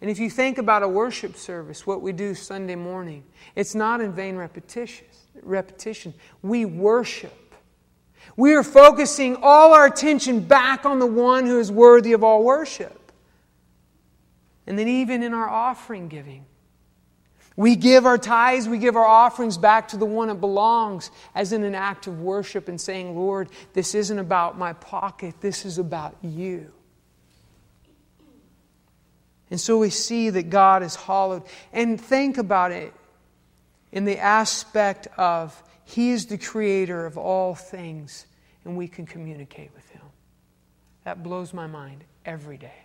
And 0.00 0.10
if 0.10 0.18
you 0.18 0.30
think 0.30 0.58
about 0.58 0.82
a 0.82 0.88
worship 0.88 1.36
service, 1.36 1.86
what 1.86 2.00
we 2.00 2.12
do 2.12 2.34
Sunday 2.34 2.74
morning, 2.76 3.24
it's 3.56 3.74
not 3.74 4.00
in 4.00 4.12
vain 4.12 4.36
repetition. 4.36 5.06
repetition. 5.42 6.14
We 6.42 6.64
worship. 6.64 7.54
We 8.36 8.54
are 8.54 8.62
focusing 8.62 9.36
all 9.42 9.74
our 9.74 9.86
attention 9.86 10.40
back 10.40 10.86
on 10.86 10.98
the 10.98 11.06
one 11.06 11.46
who 11.46 11.58
is 11.58 11.70
worthy 11.70 12.14
of 12.14 12.24
all 12.24 12.42
worship. 12.42 13.12
And 14.66 14.78
then, 14.78 14.88
even 14.88 15.22
in 15.22 15.34
our 15.34 15.48
offering 15.48 16.08
giving, 16.08 16.46
we 17.56 17.76
give 17.76 18.04
our 18.04 18.18
tithes, 18.18 18.68
we 18.68 18.78
give 18.78 18.96
our 18.96 19.06
offerings 19.06 19.58
back 19.58 19.88
to 19.88 19.96
the 19.96 20.06
one 20.06 20.28
it 20.28 20.40
belongs 20.40 21.10
as 21.34 21.52
in 21.52 21.62
an 21.62 21.74
act 21.74 22.06
of 22.06 22.20
worship 22.20 22.68
and 22.68 22.80
saying, 22.80 23.16
Lord, 23.16 23.48
this 23.74 23.94
isn't 23.94 24.18
about 24.18 24.58
my 24.58 24.72
pocket, 24.72 25.36
this 25.40 25.64
is 25.64 25.78
about 25.78 26.16
you. 26.20 26.72
And 29.50 29.60
so 29.60 29.78
we 29.78 29.90
see 29.90 30.30
that 30.30 30.50
God 30.50 30.82
is 30.82 30.96
hallowed. 30.96 31.44
And 31.72 32.00
think 32.00 32.38
about 32.38 32.72
it 32.72 32.92
in 33.92 34.04
the 34.04 34.18
aspect 34.18 35.06
of 35.16 35.62
He 35.84 36.10
is 36.10 36.26
the 36.26 36.38
creator 36.38 37.06
of 37.06 37.16
all 37.16 37.54
things, 37.54 38.26
and 38.64 38.76
we 38.76 38.88
can 38.88 39.06
communicate 39.06 39.70
with 39.74 39.88
Him. 39.90 40.02
That 41.04 41.22
blows 41.22 41.54
my 41.54 41.68
mind 41.68 42.02
every 42.24 42.56
day. 42.56 42.83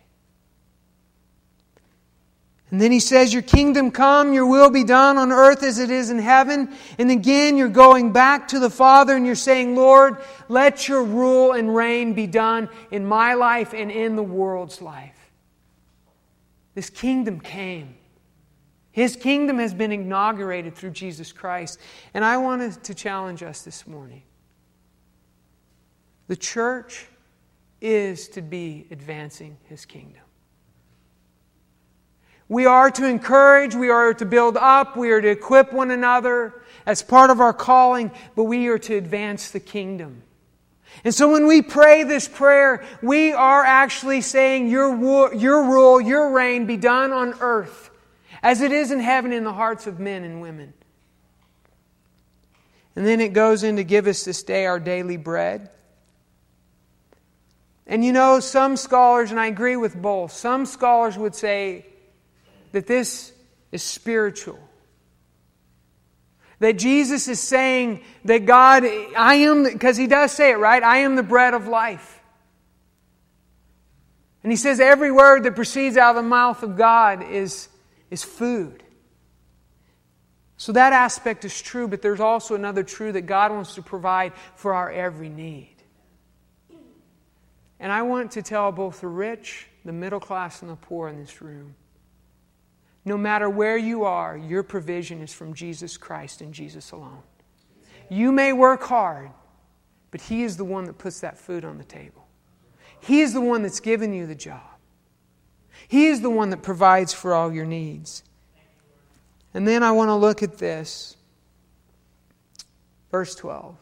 And 2.72 2.80
then 2.80 2.92
he 2.92 3.00
says, 3.00 3.34
Your 3.34 3.42
kingdom 3.42 3.90
come, 3.90 4.34
your 4.34 4.46
will 4.46 4.70
be 4.70 4.84
done 4.84 5.18
on 5.18 5.32
earth 5.32 5.64
as 5.64 5.80
it 5.80 5.90
is 5.90 6.12
in 6.12 6.20
heaven. 6.20 6.72
And 7.00 7.10
again, 7.10 7.58
you're 7.58 7.68
going 7.68 8.14
back 8.14 8.50
to 8.50 8.60
the 8.60 8.70
Father 8.70 9.16
and 9.16 9.26
you're 9.26 9.36
saying, 9.36 9.76
Lord, 9.76 10.18
let 10.48 10.88
your 10.88 11.04
rule 11.04 11.54
and 11.54 11.76
reign 11.76 12.14
be 12.14 12.28
done 12.28 12.70
in 12.92 13.06
my 13.06 13.34
life 13.34 13.74
and 13.74 13.92
in 13.92 14.16
the 14.16 14.24
world's 14.24 14.82
life. 14.82 15.32
This 16.76 16.90
kingdom 16.90 17.40
came. 17.40 17.96
His 18.92 19.16
kingdom 19.16 19.58
has 19.60 19.74
been 19.74 19.92
inaugurated 19.92 20.76
through 20.76 20.92
Jesus 20.92 21.32
Christ. 21.32 21.80
And 22.14 22.24
I 22.24 22.38
wanted 22.38 22.84
to 22.84 22.94
challenge 22.94 23.42
us 23.42 23.64
this 23.64 23.88
morning. 23.88 24.24
The 26.28 26.36
church 26.36 27.08
is 27.82 28.30
to 28.30 28.42
be 28.42 28.86
advancing 28.92 29.58
his 29.68 29.86
kingdom. 29.86 30.22
We 32.50 32.66
are 32.66 32.90
to 32.90 33.06
encourage, 33.06 33.76
we 33.76 33.90
are 33.90 34.14
to 34.16 34.26
build 34.26 34.58
up, 34.58 34.98
we 34.98 35.12
are 35.12 35.22
to 35.22 35.30
equip 35.30 35.72
one 35.72 35.92
another 35.92 36.62
as 36.84 37.04
part 37.04 37.30
of 37.30 37.40
our 37.40 37.54
calling, 37.54 38.12
but 38.36 38.46
we 38.46 38.68
are 38.68 38.80
to 38.80 38.96
advance 38.96 39.52
the 39.52 39.60
kingdom. 39.60 40.24
And 41.04 41.14
so 41.14 41.32
when 41.32 41.46
we 41.46 41.62
pray 41.62 42.04
this 42.04 42.28
prayer, 42.28 42.84
we 43.04 43.32
are 43.32 43.64
actually 43.64 44.22
saying, 44.22 44.68
Your, 44.68 45.34
your 45.36 45.64
rule, 45.64 46.02
your 46.02 46.32
reign 46.32 46.66
be 46.66 46.76
done 46.76 47.12
on 47.12 47.36
earth 47.40 47.92
as 48.42 48.62
it 48.62 48.72
is 48.72 48.90
in 48.90 49.00
heaven 49.00 49.32
in 49.32 49.44
the 49.44 49.54
hearts 49.54 49.86
of 49.86 50.00
men 50.00 50.24
and 50.24 50.42
women. 50.42 50.74
And 52.96 53.06
then 53.06 53.22
it 53.22 53.34
goes 53.34 53.64
in 53.64 53.76
to 53.76 53.84
give 53.84 54.08
us 54.08 54.26
this 54.26 54.42
day 54.42 54.66
our 54.66 54.80
daily 54.80 55.18
bread. 55.18 55.70
And 57.86 58.04
you 58.04 58.12
know, 58.12 58.40
some 58.40 58.76
scholars, 58.76 59.32
and 59.32 59.40
I 59.40 59.48
agree 59.48 59.76
with 59.76 59.96
both, 59.96 60.32
some 60.32 60.66
scholars 60.66 61.18
would 61.18 61.36
say 61.36 61.86
that 62.72 62.88
this 62.88 63.32
is 63.72 63.84
spiritual. 63.84 64.60
That 66.60 66.78
Jesus 66.78 67.28
is 67.28 67.40
saying 67.40 68.04
that 68.26 68.46
God, 68.46 68.84
I 68.84 69.36
am, 69.36 69.64
because 69.64 69.96
he 69.96 70.08
does 70.08 70.32
say 70.32 70.52
it, 70.52 70.58
right? 70.58 70.84
I 70.84 70.98
am 70.98 71.16
the 71.16 71.24
bread 71.24 71.54
of 71.54 71.68
life. 71.68 72.20
And 74.44 74.52
he 74.52 74.58
says 74.58 74.80
every 74.80 75.12
word 75.12 75.44
that 75.44 75.56
proceeds 75.56 75.98
out 75.98 76.16
of 76.16 76.24
the 76.24 76.30
mouth 76.30 76.64
of 76.64 76.78
God 76.78 77.24
is, 77.24 77.70
is 78.10 78.24
food. 78.24 78.84
So 80.58 80.74
that 80.74 80.92
aspect 80.92 81.46
is 81.46 81.62
true, 81.62 81.88
but 81.88 82.02
there's 82.02 82.20
also 82.20 82.56
another 82.56 82.84
truth 82.84 83.14
that 83.14 83.22
God 83.22 83.52
wants 83.52 83.76
to 83.76 83.82
provide 83.82 84.34
for 84.56 84.74
our 84.74 84.92
every 84.92 85.30
need. 85.30 85.76
And 87.80 87.94
I 87.94 88.02
want 88.02 88.32
to 88.32 88.42
tell 88.42 88.74
both 88.74 89.00
the 89.00 89.08
rich, 89.08 89.68
the 89.86 89.94
middle 89.94 90.20
class, 90.20 90.62
and 90.62 90.70
the 90.70 90.76
poor 90.76 91.08
in 91.08 91.18
this 91.18 91.42
room 91.42 91.76
no 93.06 93.18
matter 93.18 93.50
where 93.50 93.78
you 93.78 94.04
are, 94.04 94.38
your 94.38 94.64
provision 94.64 95.22
is 95.22 95.34
from 95.34 95.54
Jesus 95.54 95.98
Christ 95.98 96.42
and 96.42 96.54
Jesus 96.54 96.92
alone. 96.92 97.24
You 98.10 98.32
may 98.32 98.54
work 98.54 98.84
hard, 98.84 99.32
but 100.12 100.22
He 100.22 100.44
is 100.44 100.58
the 100.58 100.66
one 100.66 100.86
that 100.86 100.98
puts 100.98 101.20
that 101.22 101.38
food 101.38 101.64
on 101.64 101.78
the 101.78 101.84
table. 101.84 102.28
He 103.00 103.22
is 103.22 103.34
the 103.34 103.42
one 103.42 103.64
that's 103.64 103.80
given 103.80 104.14
you 104.14 104.28
the 104.28 104.36
job. 104.36 104.62
He 105.88 106.08
is 106.08 106.22
the 106.22 106.30
one 106.30 106.50
that 106.50 106.62
provides 106.62 107.14
for 107.14 107.34
all 107.34 107.54
your 107.54 107.66
needs. 107.66 108.24
And 109.54 109.68
then 109.68 109.82
I 109.82 109.92
want 109.92 110.10
to 110.10 110.16
look 110.16 110.44
at 110.44 110.58
this. 110.58 111.16
Verse 113.12 113.34
12. 113.36 113.76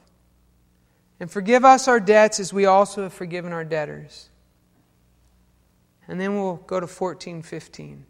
And 1.20 1.32
forgive 1.32 1.66
us 1.66 1.88
our 1.88 2.00
debts 2.00 2.40
as 2.40 2.54
we 2.54 2.66
also 2.66 3.04
have 3.04 3.14
forgiven 3.14 3.52
our 3.52 3.66
debtors. 3.66 4.30
And 6.08 6.22
then 6.22 6.36
we'll 6.36 6.58
go 6.58 6.80
to 6.80 6.88
14, 6.88 7.42
15. 7.42 8.06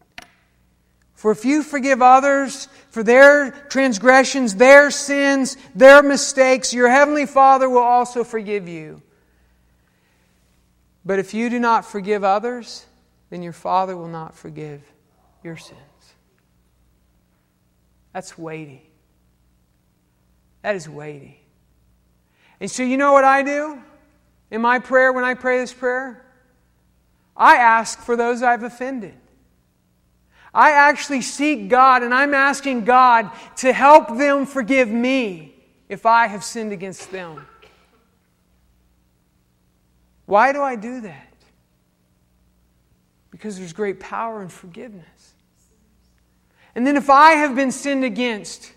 For 1.18 1.32
if 1.32 1.46
you 1.46 1.64
forgive 1.64 2.04
others 2.04 2.68
for 2.92 3.02
their 3.02 3.50
transgressions, 3.50 4.54
their 4.54 4.92
sins, 4.92 5.58
their 5.74 6.04
mistakes, 6.04 6.76
your 6.76 6.90
heavenly 6.90 7.26
Father 7.26 7.68
will 7.68 7.80
also 7.80 8.24
forgive 8.24 8.68
you. 8.68 9.02
But 11.04 11.18
if 11.18 11.34
you 11.34 11.50
do 11.50 11.60
not 11.60 11.86
forgive 11.86 12.24
others, 12.24 12.86
then 13.32 13.42
your 13.42 13.52
Father 13.52 13.98
will 13.98 14.08
not 14.08 14.36
forgive 14.36 14.84
your 15.44 15.58
sins. 15.58 15.80
That's 18.14 18.38
weighty. 18.38 18.88
That 20.62 20.76
is 20.76 20.88
weighty. 20.88 21.40
And 22.60 22.70
so, 22.70 22.84
you 22.84 22.96
know 22.96 23.14
what 23.14 23.24
I 23.24 23.42
do 23.42 23.82
in 24.52 24.62
my 24.62 24.78
prayer 24.78 25.12
when 25.12 25.24
I 25.24 25.34
pray 25.34 25.62
this 25.62 25.74
prayer? 25.74 26.24
I 27.36 27.56
ask 27.56 28.00
for 28.02 28.16
those 28.16 28.44
I've 28.44 28.62
offended. 28.62 29.16
I 30.58 30.72
actually 30.72 31.22
seek 31.22 31.70
God 31.70 32.02
and 32.02 32.12
I'm 32.12 32.34
asking 32.34 32.84
God 32.86 33.30
to 33.58 33.72
help 33.72 34.18
them 34.18 34.48
forgive 34.48 34.90
me 34.90 35.54
if 35.88 36.08
I 36.08 36.26
have 36.26 36.44
sinned 36.44 36.72
against 36.72 37.12
them. 37.12 37.46
Why 40.26 40.52
do 40.54 40.64
I 40.64 40.76
do 40.76 41.02
that? 41.02 41.34
Because 43.30 43.60
there's 43.60 43.72
great 43.72 44.00
power 44.00 44.42
in 44.42 44.50
forgiveness. 44.50 45.36
And 46.74 46.88
then 46.88 46.98
if 46.98 47.12
I 47.12 47.34
have 47.34 47.56
been 47.56 47.72
sinned 47.72 48.04
against, 48.04 48.74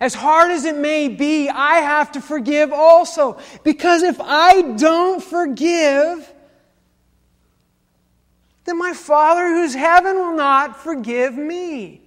as 0.00 0.14
hard 0.14 0.52
as 0.52 0.64
it 0.64 0.76
may 0.76 1.08
be, 1.08 1.50
I 1.50 1.80
have 1.80 2.12
to 2.12 2.22
forgive 2.22 2.72
also. 2.72 3.38
Because 3.62 4.02
if 4.02 4.18
I 4.22 4.62
don't 4.62 5.22
forgive, 5.22 6.32
then 8.64 8.78
my 8.78 8.92
Father 8.94 9.48
who's 9.48 9.74
heaven 9.74 10.16
will 10.16 10.36
not 10.36 10.76
forgive 10.76 11.34
me. 11.34 12.02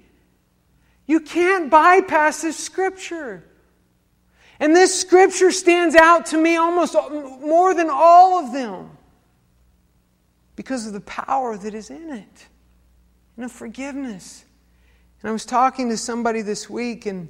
You 1.06 1.20
can't 1.22 1.70
bypass 1.70 2.42
this 2.42 2.58
scripture. 2.58 3.44
And 4.60 4.76
this 4.76 5.00
scripture 5.00 5.52
stands 5.52 5.96
out 5.96 6.28
to 6.28 6.38
me 6.38 6.58
almost 6.58 6.96
more 7.12 7.74
than 7.74 7.90
all 7.92 8.44
of 8.44 8.52
them 8.52 8.90
because 10.56 10.88
of 10.88 10.94
the 10.94 11.02
power 11.02 11.56
that 11.56 11.74
is 11.76 11.90
in 11.92 12.10
it 12.10 12.48
and 13.36 13.46
of 13.46 13.52
forgiveness. 13.52 14.44
And 15.22 15.30
I 15.30 15.32
was 15.32 15.46
talking 15.46 15.90
to 15.90 15.98
somebody 15.98 16.42
this 16.42 16.70
week, 16.70 17.06
and 17.06 17.30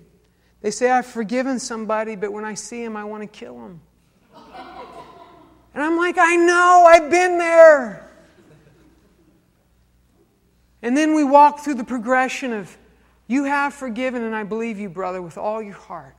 they 0.62 0.72
say, 0.72 0.90
I've 0.90 1.06
forgiven 1.06 1.60
somebody, 1.60 2.16
but 2.16 2.32
when 2.32 2.46
I 2.46 2.54
see 2.54 2.84
him, 2.84 2.98
I 2.98 3.04
want 3.04 3.24
to 3.24 3.28
kill 3.28 3.56
him. 3.56 3.82
And 5.74 5.86
I'm 5.86 5.96
like, 5.96 6.16
I 6.18 6.36
know, 6.38 6.86
I've 6.88 7.12
been 7.12 7.38
there. 7.38 8.07
And 10.82 10.96
then 10.96 11.16
we 11.16 11.24
walk 11.24 11.60
through 11.60 11.76
the 11.76 11.84
progression 11.84 12.54
of, 12.54 12.78
You 13.28 13.46
have 13.46 13.74
forgiven, 13.74 14.24
and 14.24 14.36
I 14.36 14.44
believe 14.44 14.80
you, 14.80 14.90
brother, 14.90 15.22
with 15.22 15.38
all 15.38 15.62
your 15.62 15.74
heart. 15.74 16.14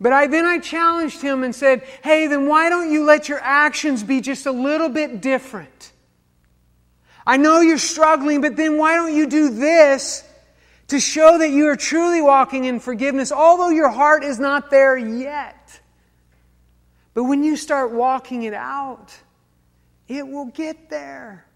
But 0.00 0.12
I, 0.12 0.26
then 0.26 0.44
I 0.44 0.58
challenged 0.58 1.22
him 1.22 1.44
and 1.44 1.54
said, 1.54 1.84
Hey, 2.02 2.26
then 2.26 2.48
why 2.48 2.68
don't 2.68 2.90
you 2.90 3.04
let 3.04 3.28
your 3.28 3.38
actions 3.40 4.02
be 4.02 4.20
just 4.20 4.46
a 4.46 4.52
little 4.52 4.88
bit 4.88 5.20
different? 5.20 5.92
I 7.24 7.36
know 7.36 7.60
you're 7.60 7.78
struggling, 7.78 8.40
but 8.40 8.56
then 8.56 8.78
why 8.78 8.96
don't 8.96 9.14
you 9.14 9.28
do 9.28 9.50
this 9.50 10.24
to 10.88 10.98
show 10.98 11.38
that 11.38 11.50
you 11.50 11.68
are 11.68 11.76
truly 11.76 12.20
walking 12.20 12.64
in 12.64 12.80
forgiveness, 12.80 13.30
although 13.30 13.70
your 13.70 13.90
heart 13.90 14.24
is 14.24 14.40
not 14.40 14.70
there 14.70 14.96
yet? 14.96 15.80
But 17.14 17.24
when 17.24 17.44
you 17.44 17.56
start 17.56 17.92
walking 17.92 18.42
it 18.42 18.54
out, 18.54 19.16
it 20.08 20.26
will 20.26 20.46
get 20.46 20.90
there. 20.90 21.46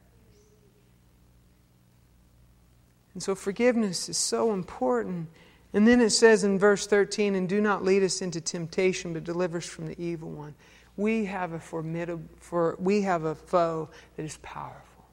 And 3.16 3.22
so 3.22 3.34
forgiveness 3.34 4.10
is 4.10 4.18
so 4.18 4.52
important. 4.52 5.30
And 5.72 5.88
then 5.88 6.02
it 6.02 6.10
says 6.10 6.44
in 6.44 6.58
verse 6.58 6.86
13, 6.86 7.34
and 7.34 7.48
do 7.48 7.62
not 7.62 7.82
lead 7.82 8.02
us 8.02 8.20
into 8.20 8.42
temptation, 8.42 9.14
but 9.14 9.24
deliver 9.24 9.56
us 9.56 9.64
from 9.64 9.86
the 9.86 9.98
evil 9.98 10.28
one. 10.28 10.54
We 10.98 11.24
have 11.24 11.54
a 11.54 11.58
formidable, 11.58 12.28
for, 12.40 12.76
we 12.78 13.00
have 13.00 13.24
a 13.24 13.34
foe 13.34 13.88
that 14.16 14.22
is 14.22 14.36
powerful. 14.42 15.06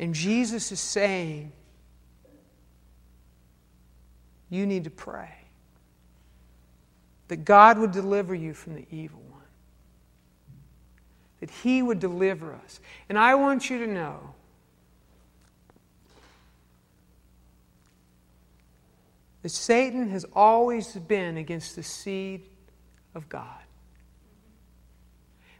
And 0.00 0.12
Jesus 0.12 0.72
is 0.72 0.80
saying, 0.80 1.52
you 4.48 4.66
need 4.66 4.82
to 4.82 4.90
pray 4.90 5.36
that 7.28 7.44
God 7.44 7.78
would 7.78 7.92
deliver 7.92 8.34
you 8.34 8.54
from 8.54 8.74
the 8.74 8.86
evil 8.90 9.22
one, 9.30 9.40
that 11.38 11.50
He 11.50 11.80
would 11.80 12.00
deliver 12.00 12.54
us. 12.54 12.80
And 13.08 13.16
I 13.16 13.36
want 13.36 13.70
you 13.70 13.78
to 13.78 13.86
know 13.86 14.29
that 19.42 19.48
Satan 19.48 20.10
has 20.10 20.26
always 20.32 20.92
been 20.94 21.36
against 21.36 21.76
the 21.76 21.82
seed 21.82 22.42
of 23.14 23.28
God. 23.28 23.46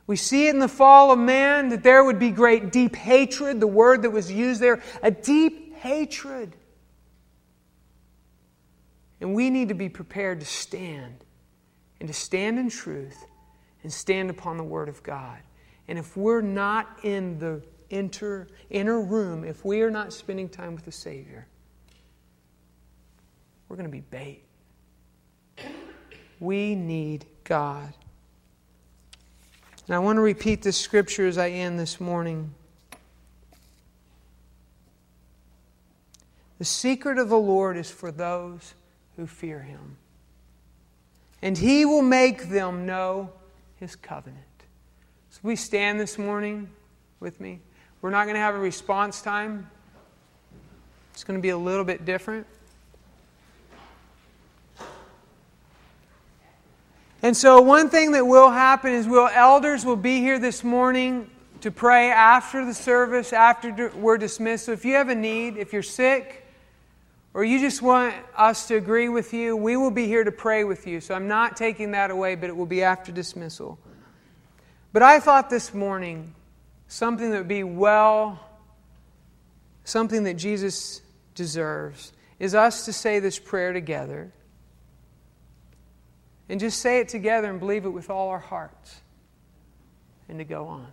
We 0.07 0.17
see 0.17 0.49
it 0.49 0.55
in 0.55 0.59
the 0.59 0.69
fall 0.69 1.13
of 1.13 1.19
man 1.19 1.69
that 1.69 1.83
there 1.83 2.03
would 2.03 2.19
be 2.19 2.31
great 2.31 2.73
deep 2.73 2.97
hatred, 2.97 3.61
the 3.61 3.67
word 3.67 4.03
that 4.03 4.11
was 4.11 4.31
used 4.31 4.61
there, 4.61 4.83
a 5.03 5.11
deep 5.11 5.77
hatred. 5.77 6.57
And 9.21 9.35
we 9.35 9.51
need 9.51 9.69
to 9.69 9.75
be 9.75 9.89
prepared 9.89 10.41
to 10.41 10.47
stand 10.47 11.25
and 12.01 12.09
to 12.09 12.13
stand 12.13 12.59
in 12.59 12.71
truth 12.71 13.25
and 13.83 13.93
stand 13.93 14.31
upon 14.31 14.57
the 14.57 14.65
word 14.65 14.89
of 14.89 15.03
God. 15.03 15.39
And 15.87 15.99
if 15.99 16.17
we're 16.17 16.41
not 16.41 16.89
in 17.05 17.39
the 17.39 17.63
inner, 17.91 18.49
inner 18.71 19.01
room, 19.01 19.45
if 19.45 19.65
we 19.65 19.83
are 19.83 19.91
not 19.91 20.13
spending 20.13 20.49
time 20.49 20.75
with 20.75 20.85
the 20.85 20.93
Savior, 20.93 21.47
we're 23.71 23.77
going 23.77 23.89
to 23.89 23.93
be 23.93 24.01
bait. 24.01 24.43
We 26.41 26.75
need 26.75 27.25
God. 27.45 27.95
And 29.87 29.95
I 29.95 30.01
want 30.01 30.17
to 30.17 30.23
repeat 30.23 30.63
this 30.63 30.77
scripture 30.77 31.29
as 31.29 31.39
I 31.39 31.51
end 31.51 31.79
this 31.79 32.01
morning. 32.01 32.53
The 36.59 36.65
secret 36.65 37.17
of 37.19 37.29
the 37.29 37.39
Lord 37.39 37.77
is 37.77 37.89
for 37.89 38.11
those 38.11 38.75
who 39.17 39.27
fear 39.29 39.61
him, 39.61 39.97
and 41.41 41.57
he 41.57 41.85
will 41.85 42.03
make 42.03 42.49
them 42.49 42.87
know 42.87 43.31
his 43.77 43.95
covenant. 43.95 44.43
So 45.31 45.41
we 45.45 45.55
stand 45.55 46.01
this 46.01 46.19
morning 46.19 46.69
with 47.21 47.41
me. 47.41 47.61
We're 48.03 48.11
not 48.11 48.25
going 48.25 48.35
to 48.35 48.41
have 48.41 48.57
a 48.57 48.59
response 48.59 49.23
time, 49.23 49.71
it's 51.13 51.23
going 51.23 51.39
to 51.39 51.43
be 51.43 51.51
a 51.51 51.59
little 51.59 51.85
bit 51.85 52.05
different. 52.05 52.47
And 57.23 57.37
so, 57.37 57.61
one 57.61 57.91
thing 57.91 58.13
that 58.13 58.27
will 58.27 58.51
happen 58.51 58.93
is 58.93 59.07
we'll, 59.07 59.29
elders 59.29 59.85
will 59.85 59.97
be 59.97 60.21
here 60.21 60.39
this 60.39 60.65
morning 60.65 61.31
to 61.61 61.71
pray 61.71 62.11
after 62.11 62.65
the 62.65 62.73
service, 62.73 63.35
after 63.35 63.93
we're 63.95 64.17
dismissed. 64.17 64.65
So, 64.65 64.73
if 64.73 64.87
you 64.87 64.95
have 64.95 65.11
a 65.11 65.15
need, 65.15 65.59
if 65.59 65.75
you're 65.75 65.83
sick, 65.83 66.47
or 67.35 67.45
you 67.45 67.61
just 67.61 67.83
want 67.83 68.15
us 68.35 68.69
to 68.69 68.77
agree 68.77 69.11
with 69.11 69.35
you, 69.35 69.55
we 69.55 69.77
will 69.77 69.91
be 69.91 70.07
here 70.07 70.25
to 70.25 70.33
pray 70.33 70.65
with 70.65 70.87
you. 70.87 70.99
So, 71.03 71.15
I'm 71.15 71.29
not 71.29 71.59
taking 71.59 71.91
that 71.91 72.11
away, 72.11 72.37
but 72.37 72.49
it 72.49 72.57
will 72.57 72.65
be 72.65 72.83
after 72.83 73.13
dismissal. 73.13 73.79
But 74.95 75.03
I 75.03 75.21
thought 75.21 75.51
this 75.51 75.75
morning 75.75 76.35
something 76.89 77.31
that 77.33 77.37
would 77.37 77.49
be 77.49 77.65
well, 77.65 78.41
something 79.85 80.25
that 80.25 80.35
Jesus 80.35 81.03
deserves, 81.35 82.15
is 82.39 82.55
us 82.55 82.87
to 82.87 82.95
say 82.95 83.19
this 83.19 83.39
prayer 83.39 83.75
together 83.75 84.33
and 86.51 86.59
just 86.59 86.81
say 86.81 86.99
it 86.99 87.09
together 87.09 87.49
and 87.49 87.61
believe 87.61 87.85
it 87.85 87.91
with 87.91 88.11
all 88.11 88.29
our 88.29 88.41
hearts 88.41 89.01
and 90.29 90.39
to 90.39 90.45
go 90.45 90.67
on. 90.67 90.89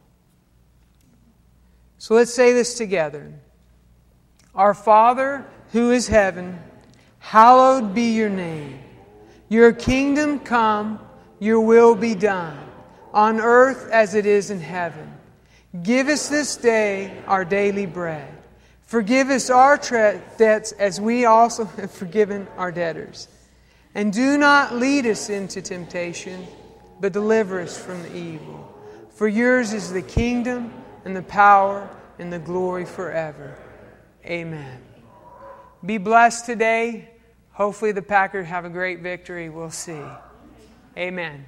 So 1.97 2.13
let's 2.13 2.33
say 2.33 2.53
this 2.53 2.77
together. 2.77 3.33
Our 4.53 4.75
Father 4.75 5.45
who 5.71 5.91
is 5.91 6.07
heaven, 6.07 6.59
hallowed 7.19 7.95
be 7.95 8.15
your 8.15 8.29
name. 8.29 8.79
Your 9.49 9.73
kingdom 9.73 10.39
come, 10.39 10.99
your 11.39 11.61
will 11.61 11.95
be 11.95 12.13
done, 12.13 12.57
on 13.11 13.41
earth 13.41 13.89
as 13.91 14.13
it 14.13 14.27
is 14.27 14.51
in 14.51 14.59
heaven. 14.59 15.11
Give 15.81 16.07
us 16.07 16.29
this 16.29 16.55
day 16.55 17.23
our 17.25 17.43
daily 17.43 17.87
bread. 17.87 18.31
Forgive 18.83 19.29
us 19.29 19.49
our 19.49 19.77
debts 20.37 20.71
as 20.73 21.01
we 21.01 21.25
also 21.25 21.65
have 21.77 21.91
forgiven 21.91 22.47
our 22.57 22.71
debtors 22.71 23.27
and 23.97 24.13
do 24.13 24.37
not 24.37 24.75
lead 24.75 25.07
us 25.07 25.27
into 25.27 25.59
temptation, 25.59 26.45
but 27.01 27.11
deliver 27.11 27.59
us 27.59 27.75
from 27.75 28.03
the 28.03 28.15
evil. 28.15 28.71
For 29.09 29.27
yours 29.27 29.73
is 29.73 29.91
the 29.91 30.03
kingdom 30.03 30.71
and 31.03 31.15
the 31.15 31.23
power 31.23 31.89
and 32.19 32.31
the 32.31 32.37
glory 32.37 32.85
forever. 32.85 33.57
Amen. 34.23 34.83
Be 35.83 35.97
blessed 35.97 36.45
today. 36.45 37.09
Hopefully, 37.53 37.91
the 37.91 38.03
Packers 38.03 38.45
have 38.45 38.65
a 38.65 38.69
great 38.69 38.99
victory. 38.99 39.49
We'll 39.49 39.71
see. 39.71 39.99
Amen. 40.95 41.47